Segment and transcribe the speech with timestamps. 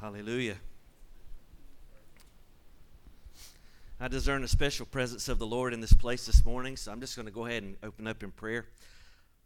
[0.00, 0.58] Hallelujah.
[3.98, 7.00] I discern a special presence of the Lord in this place this morning, so I'm
[7.00, 8.66] just going to go ahead and open up in prayer.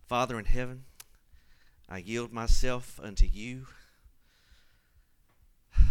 [0.08, 0.84] Father in heaven,
[1.88, 3.66] I yield myself unto you.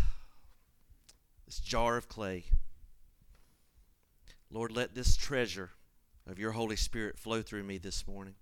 [1.47, 2.43] This jar of clay.
[4.51, 5.71] Lord, let this treasure
[6.29, 8.35] of your Holy Spirit flow through me this morning.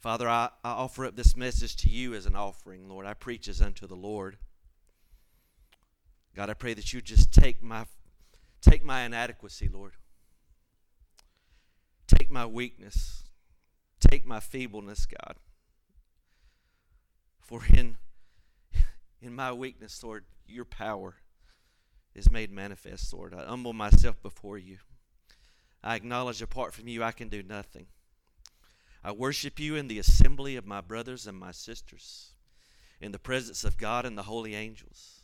[0.00, 3.06] Father, I, I offer up this message to you as an offering, Lord.
[3.06, 4.38] I preach as unto the Lord.
[6.38, 7.84] God, I pray that you just take my
[8.60, 9.94] take my inadequacy, Lord.
[12.06, 13.24] Take my weakness.
[13.98, 15.34] Take my feebleness, God.
[17.40, 17.96] For in
[19.20, 21.16] in my weakness, Lord, your power
[22.14, 23.34] is made manifest, Lord.
[23.34, 24.78] I humble myself before you.
[25.82, 27.86] I acknowledge apart from you I can do nothing.
[29.02, 32.34] I worship you in the assembly of my brothers and my sisters,
[33.00, 35.17] in the presence of God and the holy angels.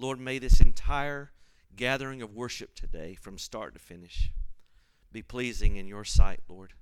[0.00, 1.30] Lord, may this entire
[1.76, 4.32] gathering of worship today, from start to finish,
[5.12, 6.72] be pleasing in your sight, Lord.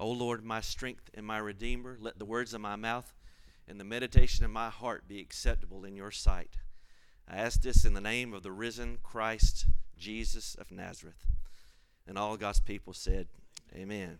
[0.00, 3.12] O Lord, my strength and my Redeemer, let the words of my mouth
[3.68, 6.56] and the meditation of my heart be acceptable in your sight.
[7.28, 9.66] I ask this in the name of the risen Christ
[9.98, 11.26] Jesus of Nazareth.
[12.08, 13.26] And all God's people said,
[13.76, 14.16] Amen.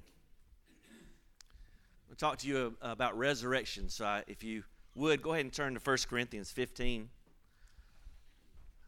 [2.10, 3.88] I'll talk to you uh, about resurrection.
[3.88, 7.08] So, I, if you would, go ahead and turn to 1 Corinthians 15.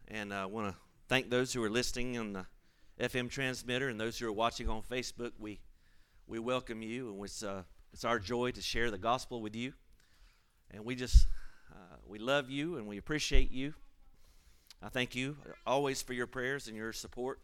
[0.07, 2.45] And I want to thank those who are listening on the
[2.99, 5.31] FM transmitter and those who are watching on Facebook.
[5.39, 5.59] We,
[6.27, 9.73] we welcome you, and it's, uh, it's our joy to share the gospel with you.
[10.71, 11.27] And we just,
[11.71, 13.73] uh, we love you and we appreciate you.
[14.81, 17.39] I thank you always for your prayers and your support.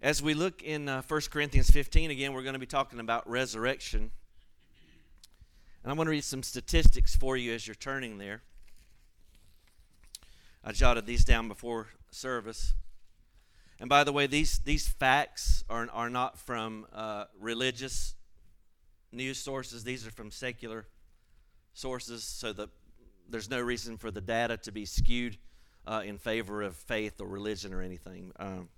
[0.00, 3.28] As we look in uh, 1 Corinthians 15, again, we're going to be talking about
[3.28, 4.10] resurrection.
[5.82, 8.42] And I'm going to read some statistics for you as you're turning there.
[10.64, 12.74] I jotted these down before service.
[13.80, 18.14] And by the way, these, these facts are, are not from uh, religious
[19.12, 20.86] news sources, these are from secular
[21.72, 22.68] sources, so that
[23.28, 25.36] there's no reason for the data to be skewed
[25.86, 28.32] uh, in favor of faith or religion or anything.
[28.38, 28.68] Um,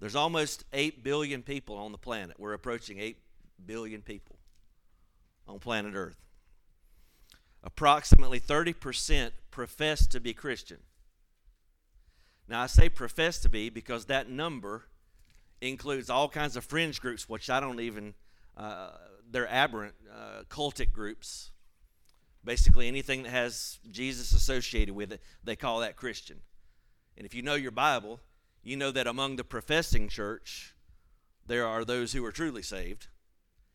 [0.00, 2.36] there's almost 8 billion people on the planet.
[2.38, 3.18] We're approaching 8
[3.66, 4.36] billion people
[5.46, 6.16] on planet Earth.
[7.62, 10.78] Approximately 30% profess to be Christian.
[12.48, 14.84] Now, I say profess to be because that number
[15.60, 18.14] includes all kinds of fringe groups, which I don't even,
[18.56, 18.90] uh,
[19.30, 21.50] they're aberrant uh, cultic groups.
[22.42, 26.38] Basically, anything that has Jesus associated with it, they call that Christian.
[27.16, 28.20] And if you know your Bible,
[28.62, 30.74] you know that among the professing church,
[31.46, 33.08] there are those who are truly saved.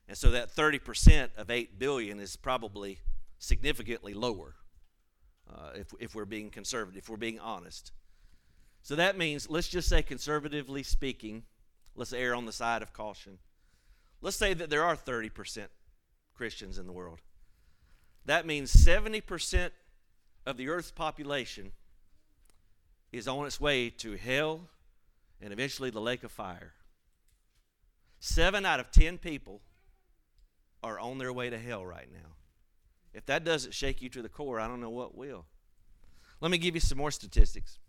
[0.08, 3.00] And so that 30% of 8 billion is probably
[3.46, 4.56] significantly lower
[5.50, 7.92] uh, if, if we're being conservative, if we're being honest.
[8.82, 11.44] So that means, let's just say, conservatively speaking,
[11.96, 13.38] let's err on the side of caution.
[14.22, 15.68] Let's say that there are 30%
[16.34, 17.20] Christians in the world.
[18.26, 19.70] That means 70%
[20.46, 21.72] of the earth's population
[23.12, 24.62] is on its way to hell
[25.42, 26.74] and eventually the lake of fire.
[28.20, 29.62] Seven out of ten people
[30.82, 32.34] are on their way to hell right now.
[33.16, 35.46] If that doesn't shake you to the core, I don't know what will.
[36.42, 37.80] Let me give you some more statistics.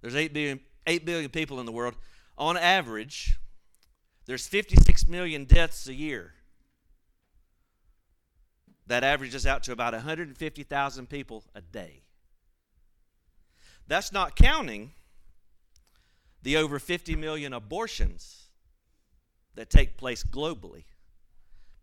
[0.00, 1.94] There's 8 billion, 8 billion people in the world.
[2.38, 3.38] On average,
[4.24, 6.32] there's 56 million deaths a year.
[8.86, 12.04] That averages out to about 150,000 people a day.
[13.86, 14.92] That's not counting
[16.42, 18.46] the over 50 million abortions
[19.56, 20.84] that take place globally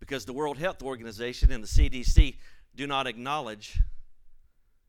[0.02, 2.36] because the World Health Organization and the CDC
[2.76, 3.80] do not acknowledge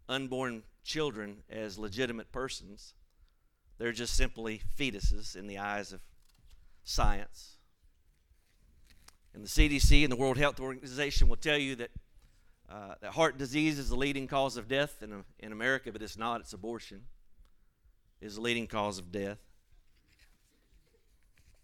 [0.08, 2.94] unborn children as legitimate persons.
[3.78, 6.00] They're just simply fetuses in the eyes of
[6.82, 7.56] science.
[9.34, 11.90] And the CDC and the World Health Organization will tell you that,
[12.70, 16.16] uh, that heart disease is the leading cause of death in, in America, but it's
[16.16, 16.40] not.
[16.40, 17.02] It's abortion
[18.22, 19.38] is the leading cause of death.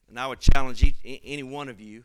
[0.08, 2.04] And I would challenge each, any one of you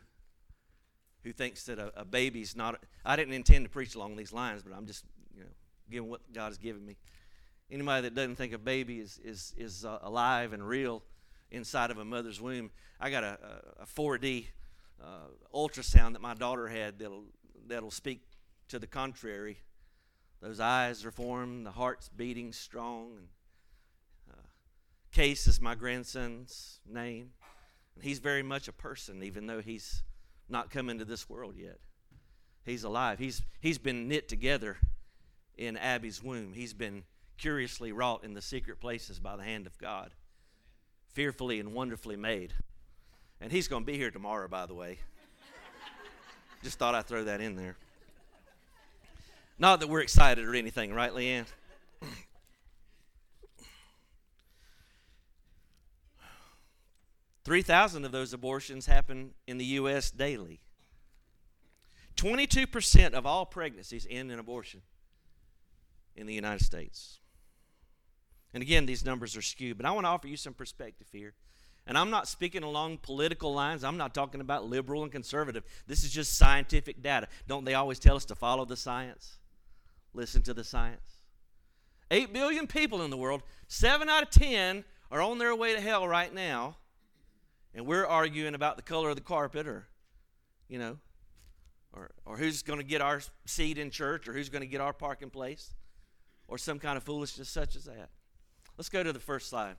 [1.24, 2.80] who thinks that a, a baby's not.
[3.04, 5.04] I didn't intend to preach along these lines, but I'm just,
[5.34, 5.48] you know,
[5.90, 6.96] giving what God has given me.
[7.70, 11.02] Anybody that doesn't think a baby is is is uh, alive and real
[11.50, 13.38] inside of a mother's womb, I got a,
[13.80, 14.46] a 4D
[15.02, 15.06] uh,
[15.54, 17.24] ultrasound that my daughter had that'll
[17.66, 18.20] that'll speak
[18.68, 19.58] to the contrary.
[20.40, 23.28] Those eyes are formed, the heart's beating strong, and
[24.30, 24.46] uh,
[25.10, 27.30] Case is my grandson's name.
[27.94, 30.02] And He's very much a person, even though he's
[30.48, 31.78] not come into this world yet.
[32.64, 33.18] He's alive.
[33.18, 34.78] He's, he's been knit together
[35.56, 36.52] in Abby's womb.
[36.54, 37.04] He's been
[37.36, 40.12] curiously wrought in the secret places by the hand of God,
[41.12, 42.52] fearfully and wonderfully made.
[43.40, 44.98] And he's going to be here tomorrow, by the way.
[46.62, 47.76] Just thought I'd throw that in there.
[49.58, 51.46] Not that we're excited or anything, right, Leanne?
[57.44, 60.10] 3,000 of those abortions happen in the U.S.
[60.10, 60.60] daily.
[62.16, 64.82] 22% of all pregnancies end in abortion
[66.16, 67.18] in the United States.
[68.54, 71.34] And again, these numbers are skewed, but I want to offer you some perspective here.
[71.86, 73.84] And I'm not speaking along political lines.
[73.84, 75.64] I'm not talking about liberal and conservative.
[75.86, 77.28] This is just scientific data.
[77.46, 79.38] Don't they always tell us to follow the science?
[80.14, 81.18] Listen to the science.
[82.10, 85.80] 8 billion people in the world, 7 out of 10 are on their way to
[85.80, 86.76] hell right now
[87.74, 89.86] and we're arguing about the color of the carpet or,
[90.68, 90.98] you know,
[91.92, 94.80] or, or who's going to get our seat in church or who's going to get
[94.80, 95.74] our parking place
[96.46, 98.10] or some kind of foolishness such as that.
[98.76, 99.76] Let's go to the first slide.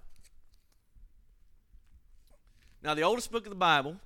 [2.83, 3.97] Now, the oldest book of the Bible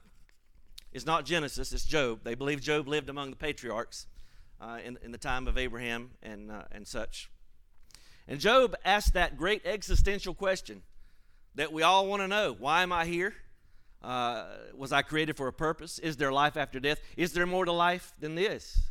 [0.94, 2.19] is not Genesis, it's Job.
[2.24, 4.07] They believe Job lived among the patriarchs
[4.62, 7.30] uh, in, in the time of Abraham and, uh, and such.
[8.27, 10.83] And Job asked that great existential question
[11.56, 13.33] that we all want to know why am I here?
[14.01, 16.00] Uh, was I created for a purpose?
[16.00, 17.00] Is there life after death?
[17.18, 18.90] Is there more to life than this?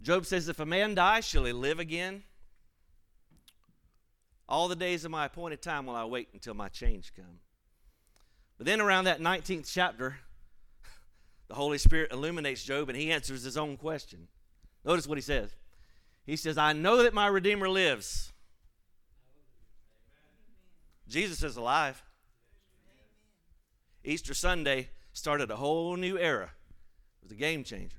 [0.00, 2.24] Job says, If a man dies, shall he live again?
[4.48, 7.38] All the days of my appointed time will I wait until my change come.
[8.58, 10.18] But then around that 19th chapter,
[11.48, 14.26] the Holy Spirit illuminates Job and he answers his own question.
[14.84, 15.54] Notice what he says.
[16.26, 18.32] He says, I know that my Redeemer lives.
[21.08, 22.02] Jesus is alive.
[24.04, 26.50] Easter Sunday started a whole new era.
[27.20, 27.98] It was a game changer.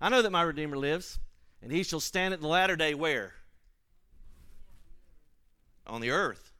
[0.00, 1.18] I know that my Redeemer lives,
[1.62, 3.34] and he shall stand at the latter day where?
[5.86, 6.52] On the earth.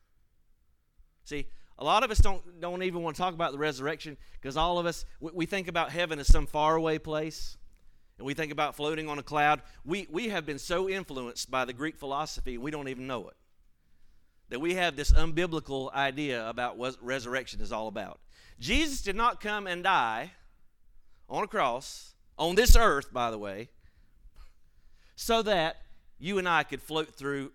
[1.24, 1.46] See,
[1.78, 4.78] a lot of us don't, don't even want to talk about the resurrection because all
[4.78, 7.56] of us, we, we think about heaven as some faraway place
[8.18, 9.62] and we think about floating on a cloud.
[9.84, 13.36] We, we have been so influenced by the Greek philosophy, we don't even know it.
[14.48, 18.18] That we have this unbiblical idea about what resurrection is all about.
[18.58, 20.32] Jesus did not come and die
[21.28, 23.68] on a cross, on this earth, by the way,
[25.16, 25.76] so that
[26.18, 27.52] you and I could float through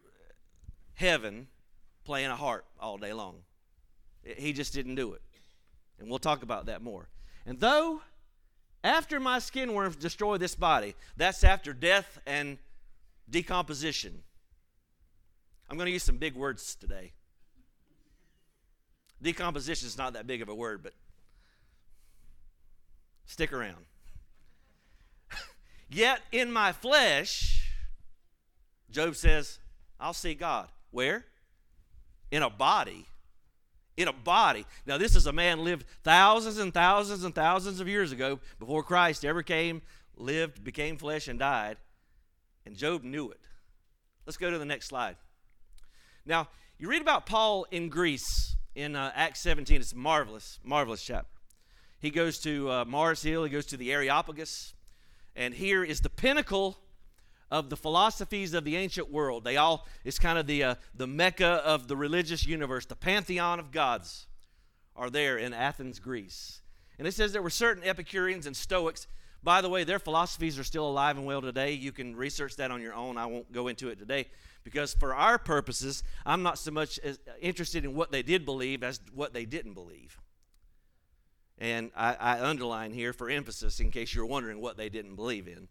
[0.96, 1.48] heaven
[2.04, 3.38] playing a harp all day long.
[4.24, 5.22] He just didn't do it.
[6.00, 7.10] And we'll talk about that more.
[7.46, 8.02] And though
[8.84, 12.58] after my skin worms destroy this body, that's after death and
[13.30, 14.24] decomposition.
[15.70, 17.14] I'm going to use some big words today.
[19.24, 20.94] Decomposition is not that big of a word, but
[23.26, 23.86] stick around.
[25.90, 27.72] Yet in my flesh,
[28.92, 29.60] Job says,
[29.98, 30.68] I'll see God.
[30.92, 31.26] Where?
[32.32, 33.06] In a body.
[33.96, 34.66] In a body.
[34.86, 38.84] Now, this is a man lived thousands and thousands and thousands of years ago before
[38.84, 39.82] Christ ever came,
[40.18, 41.78] lived, became flesh, and died.
[42.66, 43.40] And Job knew it.
[44.26, 45.16] Let's go to the next slide.
[46.26, 49.82] Now, you read about Paul in Greece in uh, Acts 17.
[49.82, 51.28] It's marvelous, marvelous chapter.
[52.00, 54.74] He goes to uh, Mars Hill, he goes to the Areopagus,
[55.36, 56.78] and here is the pinnacle
[57.50, 59.44] of the philosophies of the ancient world.
[59.44, 63.60] They all, it's kind of the, uh, the mecca of the religious universe, the pantheon
[63.60, 64.28] of gods
[64.96, 66.62] are there in Athens, Greece.
[67.00, 69.08] And it says there were certain Epicureans and Stoics.
[69.42, 71.72] By the way, their philosophies are still alive and well today.
[71.72, 73.18] You can research that on your own.
[73.18, 74.28] I won't go into it today
[74.64, 78.84] because for our purposes, I'm not so much uh, interested in what they did believe
[78.84, 80.20] as what they didn't believe.
[81.58, 85.48] And I, I underline here for emphasis in case you're wondering what they didn't believe
[85.48, 85.68] in.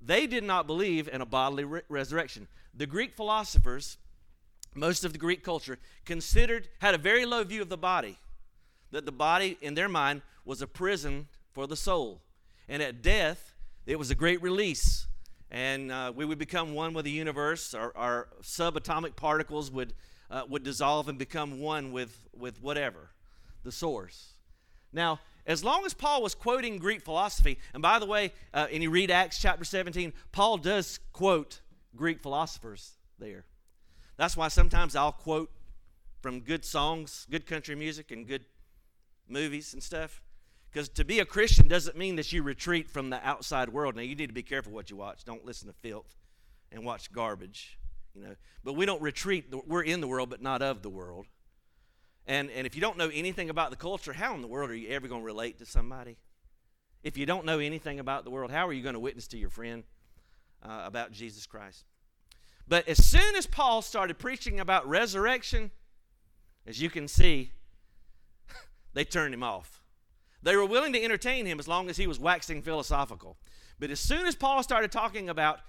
[0.00, 2.48] They did not believe in a bodily re- resurrection.
[2.74, 3.96] The Greek philosophers,
[4.74, 8.18] most of the Greek culture, considered, had a very low view of the body,
[8.90, 12.20] that the body, in their mind, was a prison for the soul.
[12.68, 13.54] And at death,
[13.86, 15.06] it was a great release
[15.54, 17.74] and uh, we would become one with the universe.
[17.74, 19.94] Our, our subatomic particles would,
[20.28, 23.10] uh, would dissolve and become one with, with whatever,
[23.62, 24.32] the source.
[24.92, 28.82] Now, as long as Paul was quoting Greek philosophy, and by the way, uh, and
[28.82, 31.60] you read Acts chapter 17, Paul does quote
[31.94, 33.44] Greek philosophers there.
[34.16, 35.52] That's why sometimes I'll quote
[36.20, 38.44] from good songs, good country music, and good
[39.28, 40.20] movies and stuff.
[40.74, 43.94] Because to be a Christian doesn't mean that you retreat from the outside world.
[43.94, 45.24] Now, you need to be careful what you watch.
[45.24, 46.16] Don't listen to filth
[46.72, 47.78] and watch garbage,
[48.12, 48.34] you know.
[48.64, 49.54] But we don't retreat.
[49.68, 51.26] We're in the world, but not of the world.
[52.26, 54.74] And, and if you don't know anything about the culture, how in the world are
[54.74, 56.16] you ever going to relate to somebody?
[57.04, 59.38] If you don't know anything about the world, how are you going to witness to
[59.38, 59.84] your friend
[60.60, 61.84] uh, about Jesus Christ?
[62.66, 65.70] But as soon as Paul started preaching about resurrection,
[66.66, 67.52] as you can see,
[68.92, 69.83] they turned him off.
[70.44, 73.38] They were willing to entertain him as long as he was waxing philosophical.
[73.80, 75.60] But as soon as Paul started talking about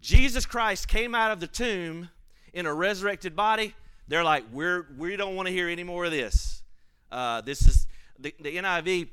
[0.00, 2.10] Jesus Christ came out of the tomb
[2.52, 3.72] in a resurrected body,
[4.08, 6.62] they're like, we're, we don't want to hear any more of this.
[7.10, 7.86] Uh, this is
[8.18, 9.08] the, the NIV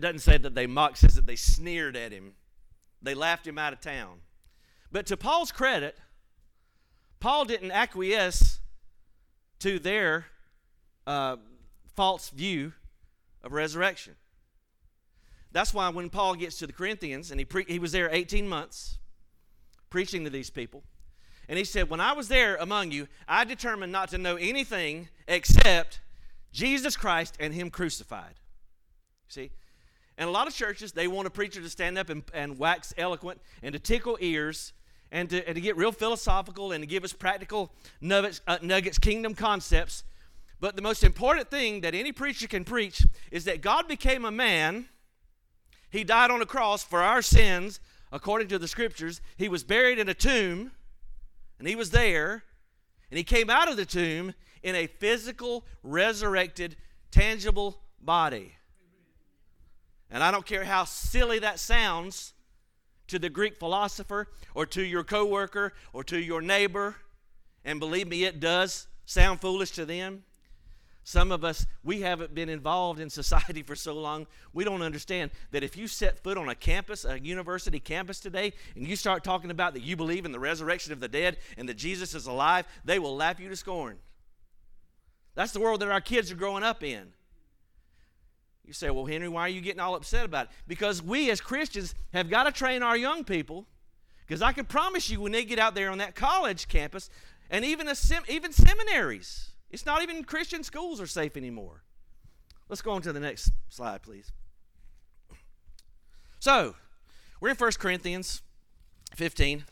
[0.00, 2.32] doesn't say that they mocked, says that they sneered at him.
[3.00, 4.18] They laughed him out of town.
[4.90, 5.96] But to Paul's credit,
[7.20, 8.58] Paul didn't acquiesce
[9.60, 10.26] to their
[11.06, 11.36] uh,
[11.94, 12.72] false view
[13.42, 14.14] of resurrection.
[15.52, 18.48] That's why when Paul gets to the Corinthians, and he, pre- he was there 18
[18.48, 18.98] months
[19.88, 20.84] preaching to these people,
[21.48, 25.08] and he said, When I was there among you, I determined not to know anything
[25.26, 26.00] except
[26.52, 28.34] Jesus Christ and Him crucified.
[29.28, 29.50] See?
[30.16, 32.92] And a lot of churches, they want a preacher to stand up and, and wax
[32.96, 34.72] eloquent and to tickle ears
[35.10, 38.98] and to, and to get real philosophical and to give us practical nuggets, uh, nuggets,
[38.98, 40.04] kingdom concepts.
[40.60, 44.30] But the most important thing that any preacher can preach is that God became a
[44.30, 44.88] man.
[45.90, 47.80] He died on a cross for our sins,
[48.12, 49.20] according to the scriptures.
[49.36, 50.72] He was buried in a tomb,
[51.58, 52.44] and he was there.
[53.10, 56.76] And he came out of the tomb in a physical, resurrected,
[57.10, 58.54] tangible body.
[60.10, 62.34] And I don't care how silly that sounds,
[63.10, 66.96] to the Greek philosopher or to your coworker or to your neighbor,
[67.64, 70.22] and believe me, it does sound foolish to them.
[71.10, 75.32] Some of us, we haven't been involved in society for so long, we don't understand
[75.50, 79.24] that if you set foot on a campus, a university campus today, and you start
[79.24, 82.28] talking about that you believe in the resurrection of the dead and that Jesus is
[82.28, 83.98] alive, they will laugh you to scorn.
[85.34, 87.08] That's the world that our kids are growing up in.
[88.64, 90.52] You say, well, Henry, why are you getting all upset about it?
[90.68, 93.66] Because we as Christians have got to train our young people.
[94.28, 97.10] Because I can promise you, when they get out there on that college campus,
[97.50, 101.82] and even, a sem- even seminaries, it's not even Christian schools are safe anymore.
[102.68, 104.32] Let's go on to the next slide, please.
[106.38, 106.74] So,
[107.40, 108.42] we're in 1 Corinthians
[109.14, 109.64] 15.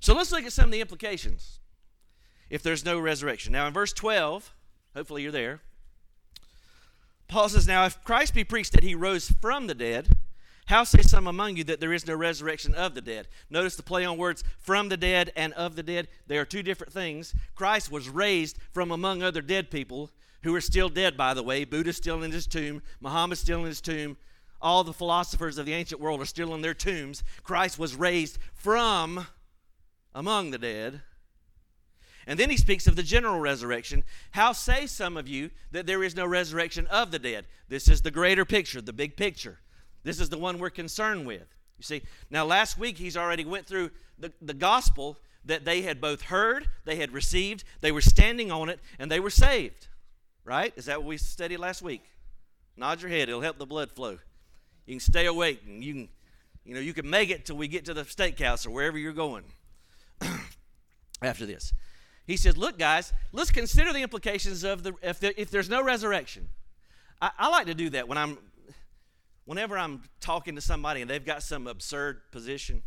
[0.00, 1.60] So let's look at some of the implications
[2.50, 3.52] if there's no resurrection.
[3.52, 4.54] Now, in verse 12,
[4.94, 5.60] hopefully you're there.
[7.28, 10.16] Paul says, Now, if Christ be preached that he rose from the dead,
[10.66, 13.28] how say some among you that there is no resurrection of the dead?
[13.50, 16.08] Notice the play on words from the dead and of the dead.
[16.26, 17.34] They are two different things.
[17.54, 20.10] Christ was raised from among other dead people
[20.42, 21.64] who are still dead, by the way.
[21.64, 24.16] Buddha's still in his tomb, Muhammad's still in his tomb.
[24.60, 27.22] All the philosophers of the ancient world are still in their tombs.
[27.42, 29.26] Christ was raised from
[30.14, 31.02] among the dead.
[32.26, 34.04] And then he speaks of the general resurrection.
[34.30, 37.46] How say some of you that there is no resurrection of the dead?
[37.68, 39.58] This is the greater picture, the big picture.
[40.04, 41.54] This is the one we're concerned with.
[41.78, 46.00] You see, now last week he's already went through the, the gospel that they had
[46.00, 49.88] both heard, they had received, they were standing on it, and they were saved.
[50.44, 50.72] Right?
[50.76, 52.04] Is that what we studied last week?
[52.76, 54.18] Nod your head, it'll help the blood flow.
[54.86, 56.08] You can stay awake and you can,
[56.64, 59.12] you know, you can make it till we get to the steakhouse or wherever you're
[59.12, 59.44] going
[61.22, 61.72] after this.
[62.26, 66.48] He says, Look, guys, let's consider the implications of the if, if there's no resurrection.
[67.20, 68.38] I, I like to do that when I'm
[69.44, 72.82] whenever I'm talking to somebody and they've got some absurd position.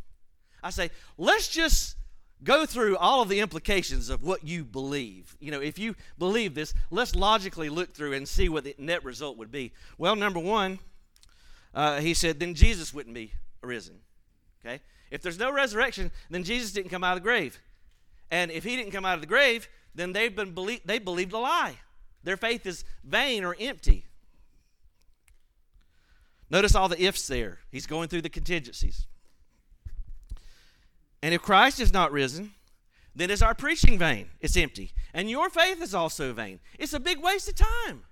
[0.63, 1.95] I say, let's just
[2.43, 5.35] go through all of the implications of what you believe.
[5.39, 9.03] You know, if you believe this, let's logically look through and see what the net
[9.03, 9.71] result would be.
[9.97, 10.79] Well, number one,
[11.73, 13.33] uh, he said, then Jesus wouldn't be
[13.63, 13.99] arisen.
[14.63, 14.81] Okay?
[15.09, 17.59] If there's no resurrection, then Jesus didn't come out of the grave.
[18.29, 21.33] And if he didn't come out of the grave, then they've been belie- they believed
[21.33, 21.77] a lie.
[22.23, 24.05] Their faith is vain or empty.
[26.49, 27.59] Notice all the ifs there.
[27.71, 29.05] He's going through the contingencies.
[31.21, 32.51] And if Christ is not risen,
[33.15, 34.27] then is our preaching vain?
[34.39, 34.91] It's empty.
[35.13, 36.59] And your faith is also vain.
[36.77, 38.03] It's a big waste of time.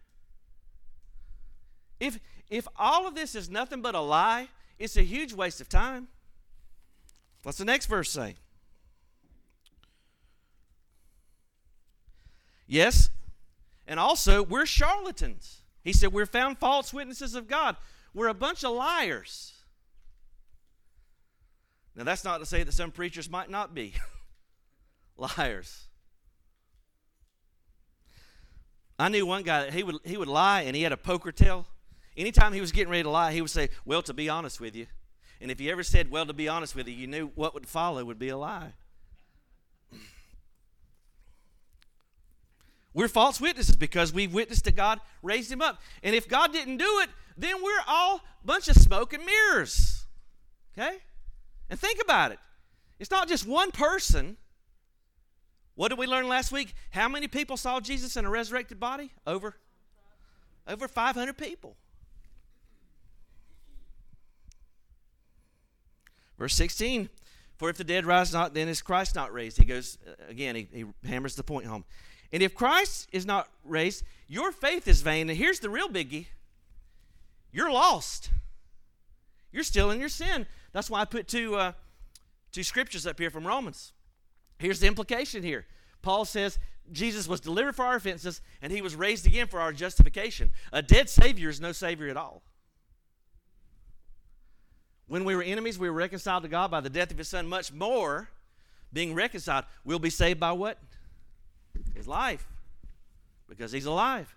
[1.99, 5.69] If if all of this is nothing but a lie, it's a huge waste of
[5.69, 6.07] time.
[7.43, 8.35] What's the next verse say?
[12.67, 13.09] Yes.
[13.87, 15.61] And also, we're charlatans.
[15.83, 17.77] He said, We're found false witnesses of God.
[18.15, 19.51] We're a bunch of liars.
[21.97, 23.93] Now, that's not to say that some preachers might not be
[25.17, 25.83] liars.
[28.97, 31.33] I knew one guy that he would, he would lie and he had a poker
[31.33, 31.67] tail.
[32.15, 34.75] Anytime he was getting ready to lie, he would say, Well, to be honest with
[34.75, 34.87] you.
[35.41, 37.67] And if he ever said, Well, to be honest with you, you knew what would
[37.67, 38.73] follow would be a lie.
[42.95, 45.81] We're false witnesses because we've witnessed that God raised him up.
[46.01, 50.05] And if God didn't do it, then we're all a bunch of smoke and mirrors.
[50.75, 50.99] Okay?
[51.69, 52.39] And think about it.
[52.97, 54.37] It's not just one person.
[55.75, 56.73] What did we learn last week?
[56.91, 59.11] How many people saw Jesus in a resurrected body?
[59.27, 59.57] Over
[60.65, 61.75] over 500 people.
[66.39, 67.09] Verse 16
[67.57, 69.57] For if the dead rise not, then is Christ not raised?
[69.57, 71.83] He goes, uh, again, he, he hammers the point home.
[72.35, 75.29] And if Christ is not raised, your faith is vain.
[75.29, 76.25] And here's the real biggie
[77.53, 78.29] you're lost.
[79.53, 80.45] You're still in your sin.
[80.73, 81.71] That's why I put two, uh,
[82.51, 83.93] two scriptures up here from Romans.
[84.57, 85.65] Here's the implication here
[86.01, 86.59] Paul says,
[86.91, 90.49] Jesus was delivered for our offenses, and he was raised again for our justification.
[90.73, 92.43] A dead Savior is no Savior at all.
[95.07, 97.47] When we were enemies, we were reconciled to God by the death of his Son.
[97.47, 98.27] Much more,
[98.91, 100.79] being reconciled, we'll be saved by what?
[101.95, 102.47] His life.
[103.47, 104.35] Because he's alive.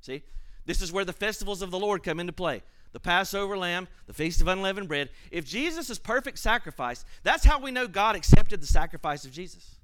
[0.00, 0.22] See?
[0.66, 2.62] This is where the festivals of the Lord come into play.
[2.92, 5.10] The Passover lamb, the Feast of Unleavened Bread.
[5.30, 9.76] If Jesus is perfect sacrifice, that's how we know God accepted the sacrifice of Jesus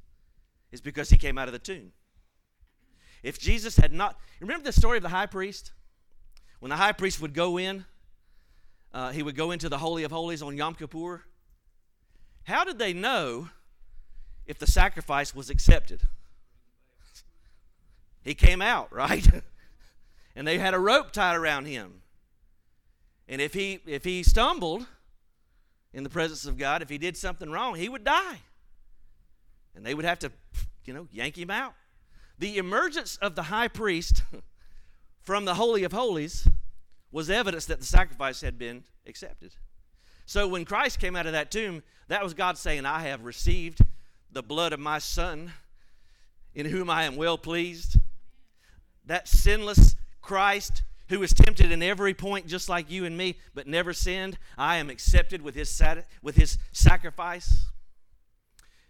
[0.72, 1.92] is because he came out of the tomb.
[3.22, 5.72] If Jesus had not, remember the story of the high priest?
[6.60, 7.84] When the high priest would go in,
[8.92, 11.22] uh, he would go into the Holy of Holies on Yom Kippur.
[12.44, 13.48] How did they know
[14.46, 16.02] if the sacrifice was accepted?
[18.26, 19.26] He came out, right?
[20.36, 22.02] and they had a rope tied around him.
[23.28, 24.86] And if he if he stumbled
[25.92, 28.40] in the presence of God, if he did something wrong, he would die
[29.76, 30.32] and they would have to,
[30.84, 31.74] you know, yank him out.
[32.38, 34.24] The emergence of the high priest
[35.22, 36.48] from the Holy of Holies
[37.12, 39.54] was evidence that the sacrifice had been accepted.
[40.24, 43.80] So when Christ came out of that tomb, that was God saying, I have received
[44.32, 45.52] the blood of my Son,
[46.54, 47.96] in whom I am well pleased.
[49.06, 53.66] That sinless Christ who was tempted in every point just like you and me, but
[53.66, 55.80] never sinned, I am accepted with his,
[56.22, 57.66] with his sacrifice.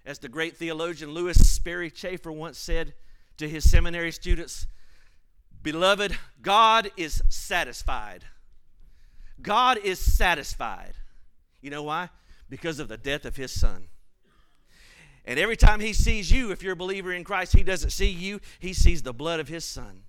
[0.05, 2.95] As the great theologian Lewis Sperry Chafer once said
[3.39, 4.67] to his seminary students,
[5.63, 8.25] Beloved, God is satisfied.
[9.43, 10.95] God is satisfied.
[11.61, 12.09] You know why?
[12.49, 13.89] Because of the death of his son.
[15.25, 18.09] And every time he sees you, if you're a believer in Christ, he doesn't see
[18.09, 20.05] you, he sees the blood of his son.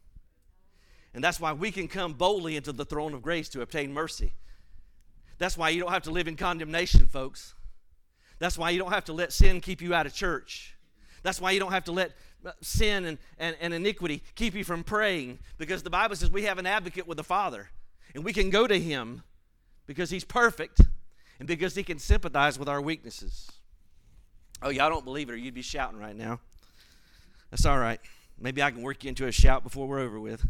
[1.17, 4.33] And that's why we can come boldly into the throne of grace to obtain mercy.
[5.39, 7.55] That's why you don't have to live in condemnation, folks.
[8.37, 10.75] That's why you don't have to let sin keep you out of church.
[11.23, 12.11] That's why you don't have to let
[12.45, 16.43] uh, sin and, and, and iniquity keep you from praying because the Bible says we
[16.43, 17.71] have an advocate with the Father
[18.13, 19.23] and we can go to him
[19.87, 20.81] because he's perfect
[21.39, 23.49] and because he can sympathize with our weaknesses.
[24.61, 26.41] Oh, y'all don't believe it or you'd be shouting right now.
[27.49, 27.99] That's all right.
[28.39, 30.45] Maybe I can work you into a shout before we're over with.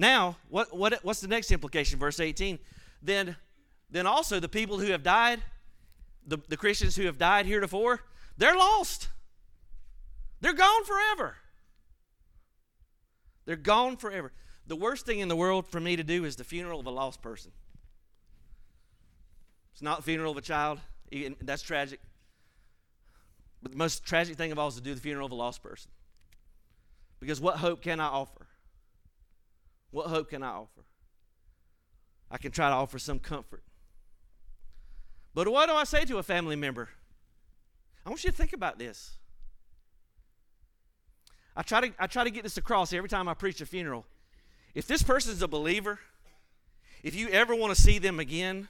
[0.00, 1.98] Now, what, what, what's the next implication?
[1.98, 2.58] Verse 18.
[3.02, 3.36] Then,
[3.90, 5.42] then also the people who have died
[6.26, 8.00] the, the Christians who have died heretofore,
[8.38, 9.08] they're lost.
[10.40, 11.36] They're gone forever.
[13.44, 14.32] They're gone forever.
[14.66, 16.90] The worst thing in the world for me to do is the funeral of a
[16.90, 17.52] lost person.
[19.72, 20.78] It's not the funeral of a child.
[21.42, 22.00] That's tragic.
[23.62, 25.62] But the most tragic thing of all is to do the funeral of a lost
[25.62, 25.90] person.
[27.18, 28.46] Because what hope can I offer?
[29.90, 30.84] What hope can I offer?
[32.30, 33.64] I can try to offer some comfort.
[35.34, 36.88] But what do I say to a family member?
[38.04, 39.16] I want you to think about this.
[41.56, 44.06] I try to, I try to get this across every time I preach a funeral.
[44.74, 45.98] If this person's a believer,
[47.02, 48.68] if you ever want to see them again,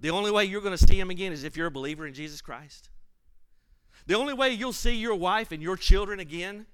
[0.00, 2.14] the only way you're going to see them again is if you're a believer in
[2.14, 2.90] Jesus Christ.
[4.06, 6.66] The only way you'll see your wife and your children again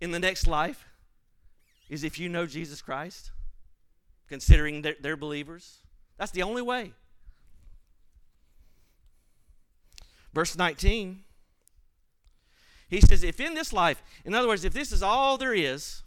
[0.00, 0.87] in the next life
[1.88, 3.30] is if you know Jesus Christ,
[4.28, 5.78] considering they're, they're believers.
[6.16, 6.92] That's the only way.
[10.34, 11.24] Verse 19,
[12.88, 16.02] he says, If in this life, in other words, if this is all there is,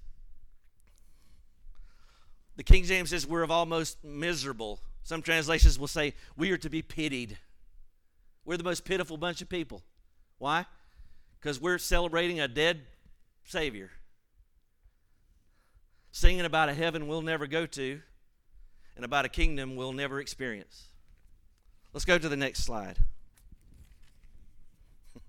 [2.55, 4.79] the King James says we're of almost miserable.
[5.03, 7.37] Some translations will say we are to be pitied.
[8.45, 9.81] We're the most pitiful bunch of people.
[10.37, 10.65] Why?
[11.39, 12.81] Because we're celebrating a dead
[13.45, 13.89] Savior,
[16.11, 18.01] singing about a heaven we'll never go to,
[18.95, 20.87] and about a kingdom we'll never experience.
[21.93, 22.99] Let's go to the next slide.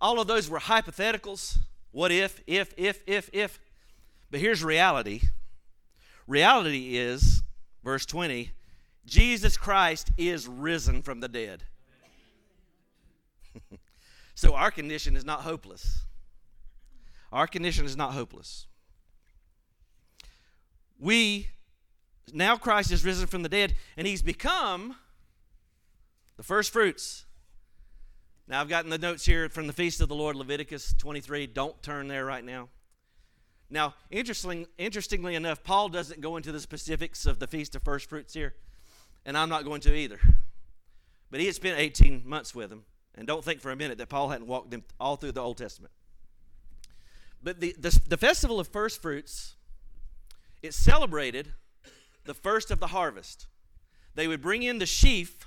[0.00, 1.58] All of those were hypotheticals.
[1.90, 3.60] What if, if, if, if, if.
[4.30, 5.22] But here's reality
[6.26, 7.42] reality is,
[7.82, 8.50] verse 20,
[9.06, 11.64] Jesus Christ is risen from the dead.
[14.34, 16.00] so our condition is not hopeless.
[17.30, 18.66] Our condition is not hopeless.
[20.98, 21.48] We,
[22.32, 24.96] now Christ is risen from the dead, and he's become
[26.36, 27.24] the first fruits.
[28.46, 31.46] Now, I've gotten the notes here from the Feast of the Lord, Leviticus 23.
[31.46, 32.68] Don't turn there right now.
[33.70, 38.08] Now, interesting, interestingly enough, Paul doesn't go into the specifics of the Feast of First
[38.08, 38.54] Fruits here,
[39.24, 40.20] and I'm not going to either.
[41.30, 44.08] But he had spent 18 months with them, and don't think for a minute that
[44.08, 45.92] Paul hadn't walked them all through the Old Testament.
[47.42, 49.53] But the, the, the festival of first fruits,
[50.64, 51.52] it celebrated
[52.24, 53.46] the first of the harvest.
[54.14, 55.46] They would bring in the sheaf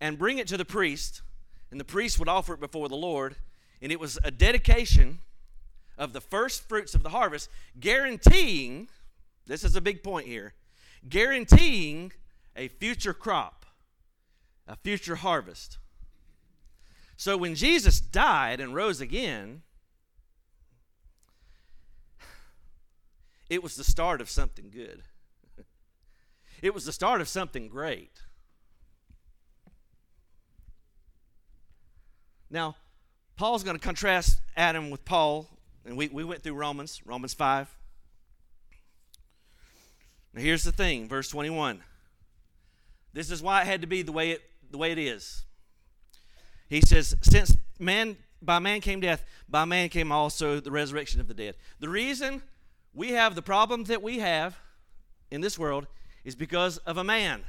[0.00, 1.22] and bring it to the priest,
[1.70, 3.36] and the priest would offer it before the Lord,
[3.80, 5.20] and it was a dedication
[5.96, 7.48] of the first fruits of the harvest,
[7.78, 8.88] guaranteeing
[9.46, 10.54] this is a big point here
[11.08, 12.12] guaranteeing
[12.54, 13.66] a future crop,
[14.68, 15.78] a future harvest.
[17.16, 19.62] So when Jesus died and rose again,
[23.52, 25.02] it was the start of something good.
[26.62, 28.22] it was the start of something great.
[32.48, 32.76] Now,
[33.36, 35.50] Paul's going to contrast Adam with Paul,
[35.84, 37.76] and we, we went through Romans, Romans 5.
[40.32, 41.82] Now, here's the thing, verse 21.
[43.12, 45.44] This is why it had to be the way it, the way it is.
[46.70, 51.28] He says, Since man by man came death, by man came also the resurrection of
[51.28, 51.56] the dead.
[51.80, 52.40] The reason
[52.94, 54.58] we have the problems that we have
[55.30, 55.86] in this world
[56.24, 57.42] is because of a man.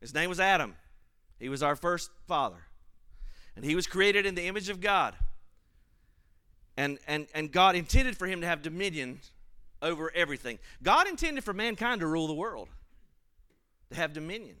[0.00, 0.74] His name was Adam.
[1.38, 2.66] He was our first father.
[3.56, 5.14] And he was created in the image of God.
[6.76, 9.20] And, and, and God intended for him to have dominion
[9.82, 10.58] over everything.
[10.82, 12.68] God intended for mankind to rule the world,
[13.90, 14.56] to have dominion.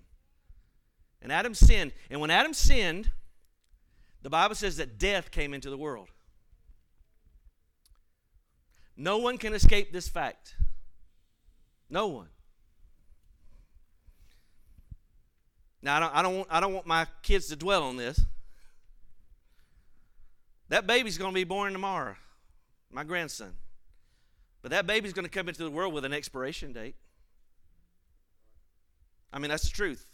[1.22, 1.92] And Adam sinned.
[2.10, 3.10] And when Adam sinned,
[4.22, 6.08] the Bible says that death came into the world.
[9.00, 10.56] No one can escape this fact.
[11.88, 12.26] No one.
[15.80, 18.20] Now, I don't, I don't, want, I don't want my kids to dwell on this.
[20.68, 22.16] That baby's going to be born tomorrow,
[22.90, 23.54] my grandson.
[24.62, 26.96] But that baby's going to come into the world with an expiration date.
[29.32, 30.06] I mean, that's the truth.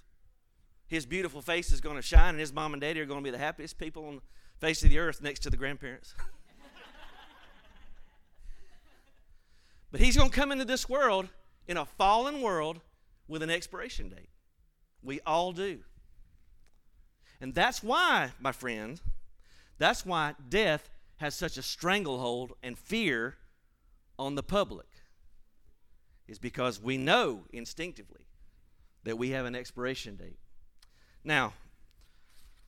[0.87, 3.25] His beautiful face is going to shine, and his mom and daddy are going to
[3.25, 4.23] be the happiest people on the
[4.59, 6.14] face of the earth next to the grandparents.
[9.94, 11.28] but he's going to come into this world,
[11.68, 12.80] in a fallen world,
[13.28, 14.28] with an expiration date.
[15.04, 15.78] We all do.
[17.40, 19.00] And that's why, my friend,
[19.78, 23.37] that's why death has such a stranglehold and fear
[24.18, 24.88] on the public,
[26.26, 28.26] is because we know instinctively
[29.04, 30.40] that we have an expiration date.
[31.22, 31.52] Now,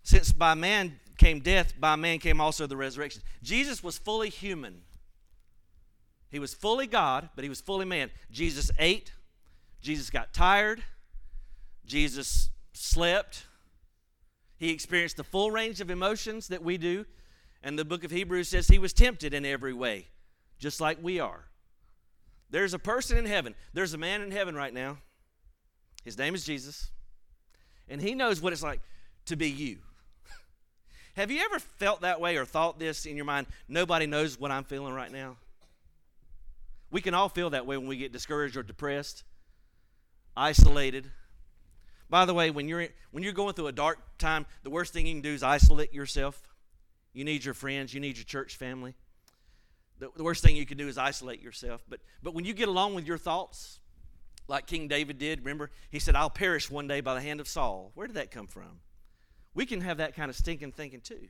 [0.04, 3.22] since by man came death, by man came also the resurrection.
[3.42, 4.82] Jesus was fully human.
[6.30, 8.10] He was fully God, but he was fully man.
[8.30, 9.12] Jesus ate.
[9.80, 10.82] Jesus got tired.
[11.84, 13.46] Jesus slept.
[14.56, 17.06] He experienced the full range of emotions that we do.
[17.62, 20.08] And the book of Hebrews says he was tempted in every way,
[20.58, 21.44] just like we are.
[22.50, 23.54] There's a person in heaven.
[23.72, 24.98] There's a man in heaven right now.
[26.04, 26.90] His name is Jesus.
[27.88, 28.80] And he knows what it's like
[29.26, 29.78] to be you.
[31.14, 33.48] Have you ever felt that way or thought this in your mind?
[33.68, 35.36] Nobody knows what I'm feeling right now.
[36.90, 39.24] We can all feel that way when we get discouraged or depressed,
[40.36, 41.10] isolated.
[42.08, 45.06] By the way, when you're when you're going through a dark time, the worst thing
[45.06, 46.40] you can do is isolate yourself.
[47.12, 48.94] You need your friends, you need your church family.
[49.98, 51.82] The, the worst thing you can do is isolate yourself.
[51.88, 53.80] But but when you get along with your thoughts,
[54.46, 57.48] like King David did, remember, he said, I'll perish one day by the hand of
[57.48, 57.90] Saul.
[57.94, 58.80] Where did that come from?
[59.54, 61.28] We can have that kind of stinking thinking too.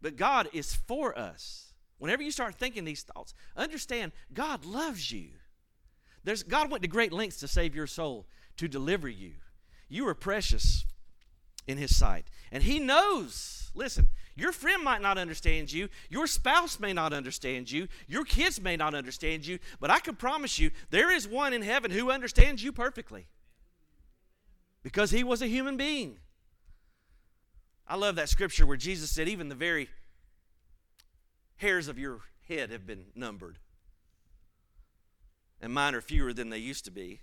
[0.00, 1.65] But God is for us.
[1.98, 5.30] Whenever you start thinking these thoughts, understand God loves you.
[6.24, 9.32] There's, God went to great lengths to save your soul, to deliver you.
[9.88, 10.84] You are precious
[11.66, 12.26] in His sight.
[12.52, 17.70] And He knows, listen, your friend might not understand you, your spouse may not understand
[17.70, 21.52] you, your kids may not understand you, but I can promise you there is one
[21.52, 23.26] in heaven who understands you perfectly
[24.82, 26.18] because He was a human being.
[27.88, 29.88] I love that scripture where Jesus said, even the very
[31.56, 33.58] hairs of your head have been numbered,
[35.60, 37.20] and mine are fewer than they used to be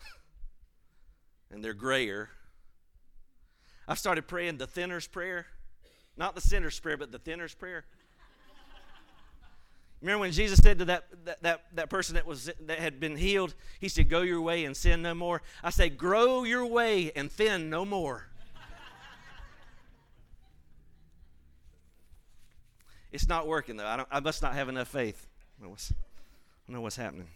[1.50, 2.30] and they're grayer.
[3.86, 5.46] I've started praying the thinner's prayer.
[6.16, 7.84] Not the sinner's prayer, but the thinner's prayer.
[10.00, 13.16] Remember when Jesus said to that, that, that, that person that, was, that had been
[13.16, 15.42] healed, He said, Go your way and sin no more.
[15.62, 18.28] I say, Grow your way and thin no more.
[23.14, 23.86] It's not working though.
[23.86, 25.28] I, I must not have enough faith.
[25.56, 25.94] I don't know what's, I
[26.66, 27.28] don't know what's happening.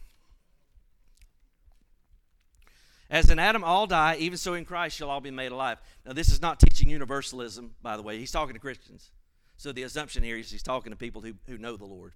[3.09, 5.79] As in Adam all die, even so in Christ shall all be made alive.
[6.05, 8.19] Now, this is not teaching universalism, by the way.
[8.19, 9.11] He's talking to Christians.
[9.57, 12.13] So the assumption here is he's talking to people who, who know the Lord.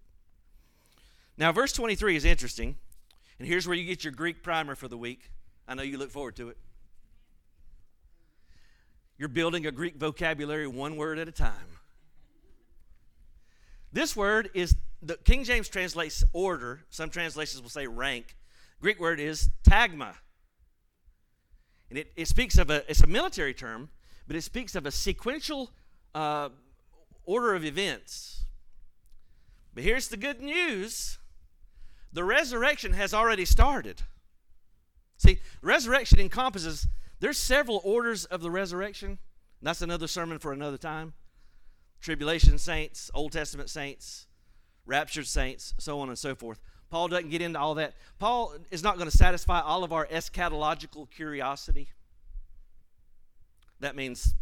[1.39, 2.77] Now, verse 23 is interesting.
[3.39, 5.31] And here's where you get your Greek primer for the week.
[5.69, 6.57] I know you look forward to it.
[9.19, 11.72] You're building a Greek vocabulary one word at a time.
[13.93, 16.81] This word is the King James translates order.
[16.91, 18.37] Some translations will say rank.
[18.81, 20.15] Greek word is tagma.
[21.91, 23.91] And it, it speaks of a, it's a military term,
[24.27, 25.71] but it speaks of a sequential
[26.15, 26.49] uh,
[27.25, 28.45] order of events.
[29.75, 31.19] But here's the good news
[32.13, 34.03] the resurrection has already started.
[35.17, 36.89] See, resurrection encompasses,
[37.21, 39.19] there's several orders of the resurrection.
[39.63, 41.13] That's another sermon for another time.
[42.03, 44.27] Tribulation saints, Old Testament saints,
[44.85, 46.61] raptured saints, so on and so forth.
[46.91, 47.95] Paul doesn't get into all that.
[48.19, 51.89] Paul is not going to satisfy all of our eschatological curiosity.
[53.81, 54.35] That means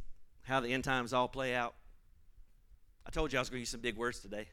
[0.43, 1.75] how the end times all play out.
[3.07, 4.49] I told you I was going to use some big words today.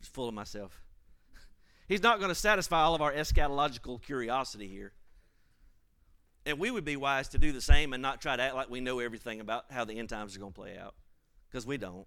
[0.00, 0.80] I'm full of myself.
[1.88, 4.92] He's not going to satisfy all of our eschatological curiosity here.
[6.46, 8.70] And we would be wise to do the same and not try to act like
[8.70, 10.94] we know everything about how the end times are going to play out,
[11.52, 12.06] because we don't.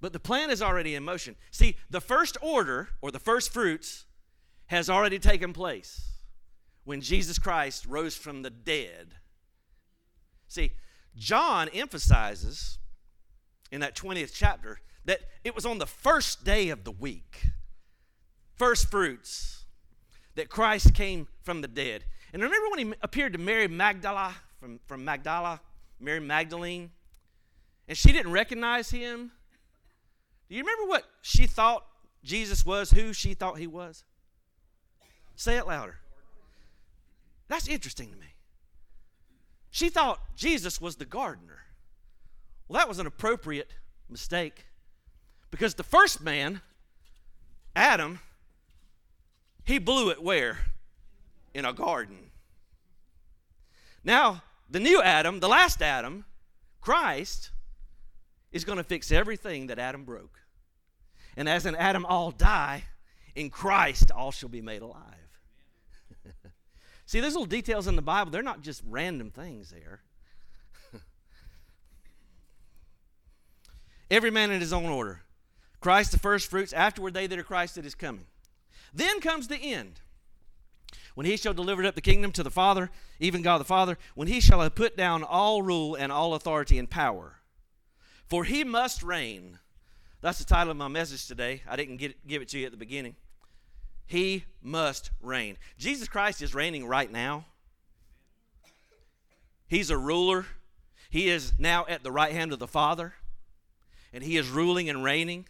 [0.00, 1.34] But the plan is already in motion.
[1.50, 4.04] See, the first order, or the first fruits,
[4.66, 6.12] has already taken place
[6.84, 9.14] when Jesus Christ rose from the dead.
[10.48, 10.72] See,
[11.16, 12.78] John emphasizes
[13.72, 17.46] in that 20th chapter that it was on the first day of the week,
[18.56, 19.64] first fruits,
[20.34, 22.04] that Christ came from the dead.
[22.32, 25.60] And remember when he appeared to Mary Magdala from, from Magdala,
[26.04, 26.90] Mary Magdalene,
[27.88, 29.32] and she didn't recognize him?
[30.48, 31.86] Do you remember what she thought
[32.22, 34.04] Jesus was, who she thought he was?
[35.36, 35.96] Say it louder.
[37.48, 38.34] That's interesting to me.
[39.70, 41.64] She thought Jesus was the gardener.
[42.68, 43.70] Well, that was an appropriate
[44.08, 44.66] mistake
[45.50, 46.60] because the first man,
[47.74, 48.20] Adam,
[49.64, 50.58] he blew it where?
[51.54, 52.30] In a garden.
[54.04, 56.24] Now, the new Adam, the last Adam,
[56.80, 57.50] Christ,
[58.52, 60.40] is going to fix everything that Adam broke.
[61.36, 62.84] And as in Adam all die,
[63.34, 65.02] in Christ all shall be made alive.
[67.06, 70.00] See, those little details in the Bible, they're not just random things there.
[74.10, 75.22] Every man in his own order.
[75.80, 78.26] Christ the first fruits, afterward they that are Christ that is coming.
[78.94, 80.00] Then comes the end.
[81.14, 84.28] When he shall deliver up the kingdom to the Father, even God the Father, when
[84.28, 87.36] he shall have put down all rule and all authority and power.
[88.26, 89.58] For he must reign
[90.24, 91.60] that's the title of my message today.
[91.68, 93.14] I didn't get, give it to you at the beginning.
[94.06, 95.58] He must reign.
[95.76, 97.44] Jesus Christ is reigning right now.
[99.68, 100.46] He's a ruler.
[101.10, 103.12] He is now at the right hand of the Father,
[104.14, 105.46] and he is ruling and reigning.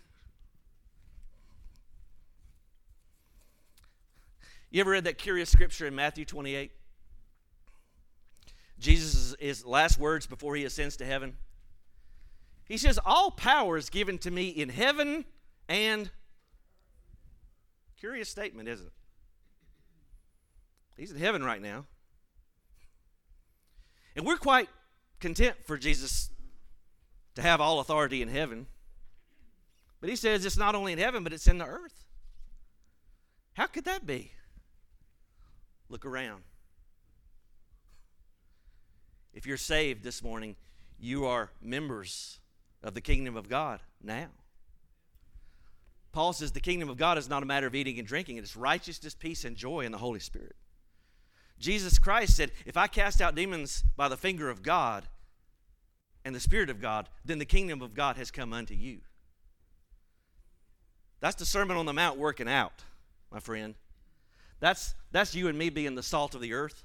[4.74, 6.72] You ever read that curious scripture in Matthew 28?
[8.80, 11.37] Jesus' his last words before he ascends to heaven.
[12.64, 15.26] He says, All power is given to me in heaven
[15.68, 16.10] and.
[18.00, 18.92] Curious statement, isn't it?
[20.96, 21.84] He's in heaven right now.
[24.16, 24.68] And we're quite
[25.20, 26.30] content for Jesus
[27.37, 28.66] to have all authority in heaven.
[30.00, 32.02] But he says it's not only in heaven, but it's in the earth.
[33.52, 34.32] How could that be?
[35.94, 36.42] Look around.
[39.33, 40.57] If you're saved this morning,
[40.98, 42.40] you are members
[42.83, 44.26] of the kingdom of God now.
[46.11, 48.42] Paul says the kingdom of God is not a matter of eating and drinking, it
[48.42, 50.57] is righteousness, peace, and joy in the Holy Spirit.
[51.61, 55.04] Jesus Christ said, If I cast out demons by the finger of God
[56.24, 58.98] and the Spirit of God, then the kingdom of God has come unto you.
[61.20, 62.83] That's the Sermon on the Mount working out,
[63.30, 63.76] my friend.
[64.64, 66.85] That's, that's you and me being the salt of the earth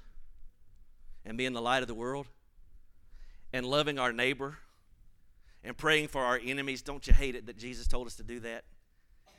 [1.24, 2.26] and being the light of the world
[3.54, 4.58] and loving our neighbor
[5.64, 6.82] and praying for our enemies.
[6.82, 8.64] Don't you hate it that Jesus told us to do that?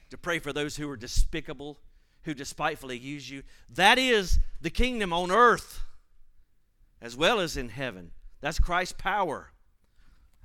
[0.09, 1.77] To pray for those who are despicable,
[2.23, 3.43] who despitefully use you.
[3.69, 5.81] That is the kingdom on earth
[6.99, 8.09] as well as in heaven.
[8.39, 9.51] That's Christ's power.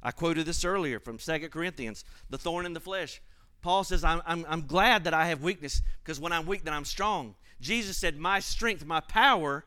[0.02, 3.22] I quoted this earlier from Second Corinthians, the thorn in the flesh.
[3.66, 6.72] Paul says, I'm, I'm, I'm glad that I have weakness because when I'm weak, then
[6.72, 7.34] I'm strong.
[7.60, 9.64] Jesus said, My strength, my power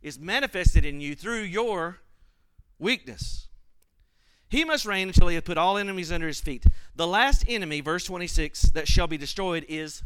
[0.00, 1.98] is manifested in you through your
[2.78, 3.48] weakness.
[4.48, 6.64] He must reign until he has put all enemies under his feet.
[6.94, 10.04] The last enemy, verse 26, that shall be destroyed is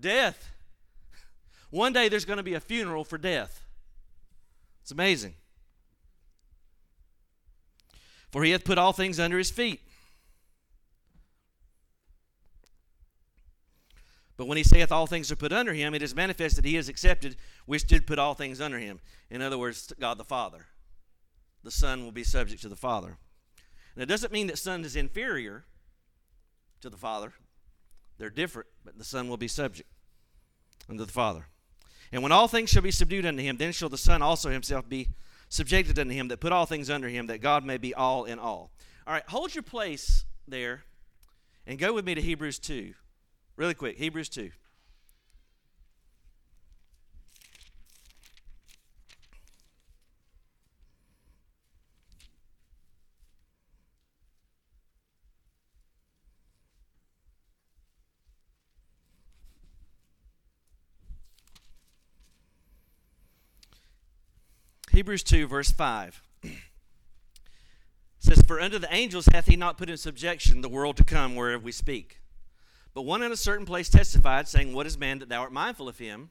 [0.00, 0.50] death.
[1.68, 3.60] One day there's going to be a funeral for death.
[4.80, 5.34] It's amazing.
[8.30, 9.82] For he hath put all things under his feet.
[14.38, 16.76] But when he saith all things are put under him, it is manifest that he
[16.76, 19.00] is accepted, which did put all things under him.
[19.28, 20.64] In other words, God the Father
[21.68, 23.18] the Son will be subject to the Father.
[23.94, 25.64] And it doesn't mean that Son is inferior
[26.80, 27.32] to the Father.
[28.18, 29.88] They're different, but the Son will be subject
[30.88, 31.46] unto the Father.
[32.12, 34.88] And when all things shall be subdued unto him, then shall the Son also himself
[34.88, 35.08] be
[35.48, 38.38] subjected unto him that put all things under him, that God may be all in
[38.38, 38.70] all.
[39.06, 40.84] All right, hold your place there
[41.66, 42.94] and go with me to Hebrews 2.
[43.58, 44.52] Really quick, Hebrews 2.
[64.92, 66.22] Hebrews 2, verse 5
[68.20, 71.34] says, For unto the angels hath he not put in subjection the world to come
[71.34, 72.20] whereof we speak.
[72.98, 75.88] But one in a certain place testified, saying, What is man that thou art mindful
[75.88, 76.30] of him?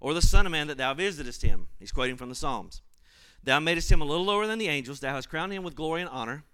[0.00, 1.66] Or the Son of Man that thou visitest him?
[1.78, 2.80] He's quoting from the Psalms.
[3.44, 6.00] Thou madest him a little lower than the angels, thou hast crowned him with glory
[6.00, 6.44] and honor,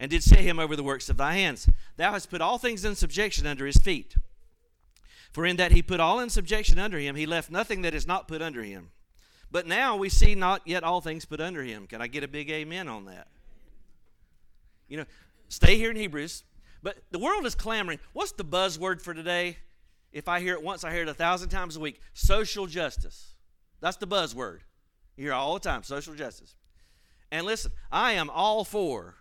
[0.00, 1.68] and did set him over the works of thy hands.
[1.96, 4.16] Thou hast put all things in subjection under his feet.
[5.30, 8.04] For in that he put all in subjection under him, he left nothing that is
[8.04, 8.90] not put under him.
[9.48, 11.86] But now we see not yet all things put under him.
[11.86, 13.28] Can I get a big amen on that?
[14.88, 15.04] You know,
[15.48, 16.42] stay here in Hebrews.
[16.82, 17.98] But the world is clamoring.
[18.12, 19.58] What's the buzzword for today?
[20.12, 22.00] If I hear it once, I hear it a thousand times a week.
[22.14, 23.34] Social justice.
[23.80, 24.60] That's the buzzword.
[25.16, 26.54] You hear all the time social justice.
[27.30, 29.16] And listen, I am all for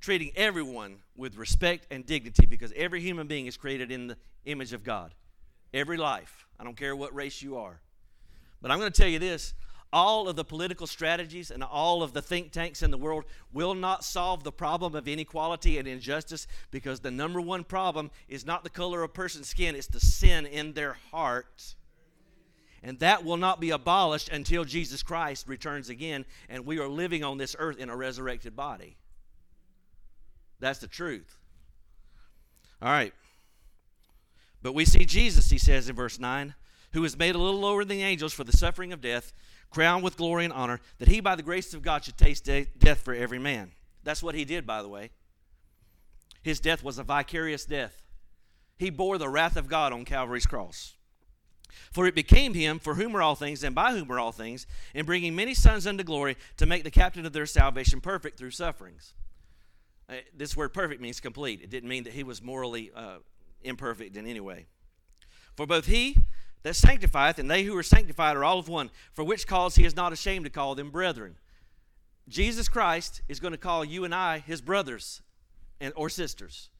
[0.00, 4.72] treating everyone with respect and dignity because every human being is created in the image
[4.72, 5.14] of God.
[5.72, 6.46] Every life.
[6.60, 7.80] I don't care what race you are.
[8.60, 9.54] But I'm going to tell you this
[9.94, 13.74] all of the political strategies and all of the think tanks in the world will
[13.74, 18.64] not solve the problem of inequality and injustice because the number one problem is not
[18.64, 21.76] the color of a person's skin, it's the sin in their heart.
[22.82, 27.22] And that will not be abolished until Jesus Christ returns again and we are living
[27.22, 28.96] on this earth in a resurrected body.
[30.58, 31.38] That's the truth.
[32.82, 33.14] All right.
[34.60, 36.54] But we see Jesus, he says in verse 9,
[36.94, 39.32] who was made a little lower than the angels for the suffering of death,
[39.70, 42.68] crowned with glory and honor, that he by the grace of God should taste de-
[42.78, 43.72] death for every man.
[44.02, 45.10] That's what he did, by the way.
[46.42, 48.02] His death was a vicarious death.
[48.76, 50.94] He bore the wrath of God on Calvary's cross.
[51.92, 54.66] For it became him for whom are all things, and by whom are all things,
[54.94, 58.50] in bringing many sons unto glory, to make the captain of their salvation perfect through
[58.50, 59.14] sufferings.
[60.08, 61.62] Uh, this word perfect means complete.
[61.62, 63.18] It didn't mean that he was morally uh,
[63.62, 64.66] imperfect in any way.
[65.56, 66.18] For both he
[66.64, 69.84] that sanctifieth, and they who are sanctified are all of one, for which cause he
[69.84, 71.36] is not ashamed to call them brethren.
[72.26, 75.20] Jesus Christ is going to call you and I his brothers
[75.78, 76.70] and, or sisters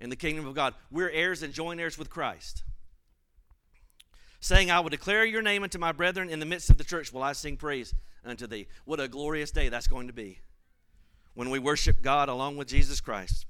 [0.00, 0.74] in the kingdom of God.
[0.90, 2.64] We're heirs and joint heirs with Christ.
[4.40, 7.12] Saying, I will declare your name unto my brethren in the midst of the church
[7.12, 8.66] will I sing praise unto thee.
[8.84, 10.40] What a glorious day that's going to be
[11.34, 13.46] when we worship God along with Jesus Christ.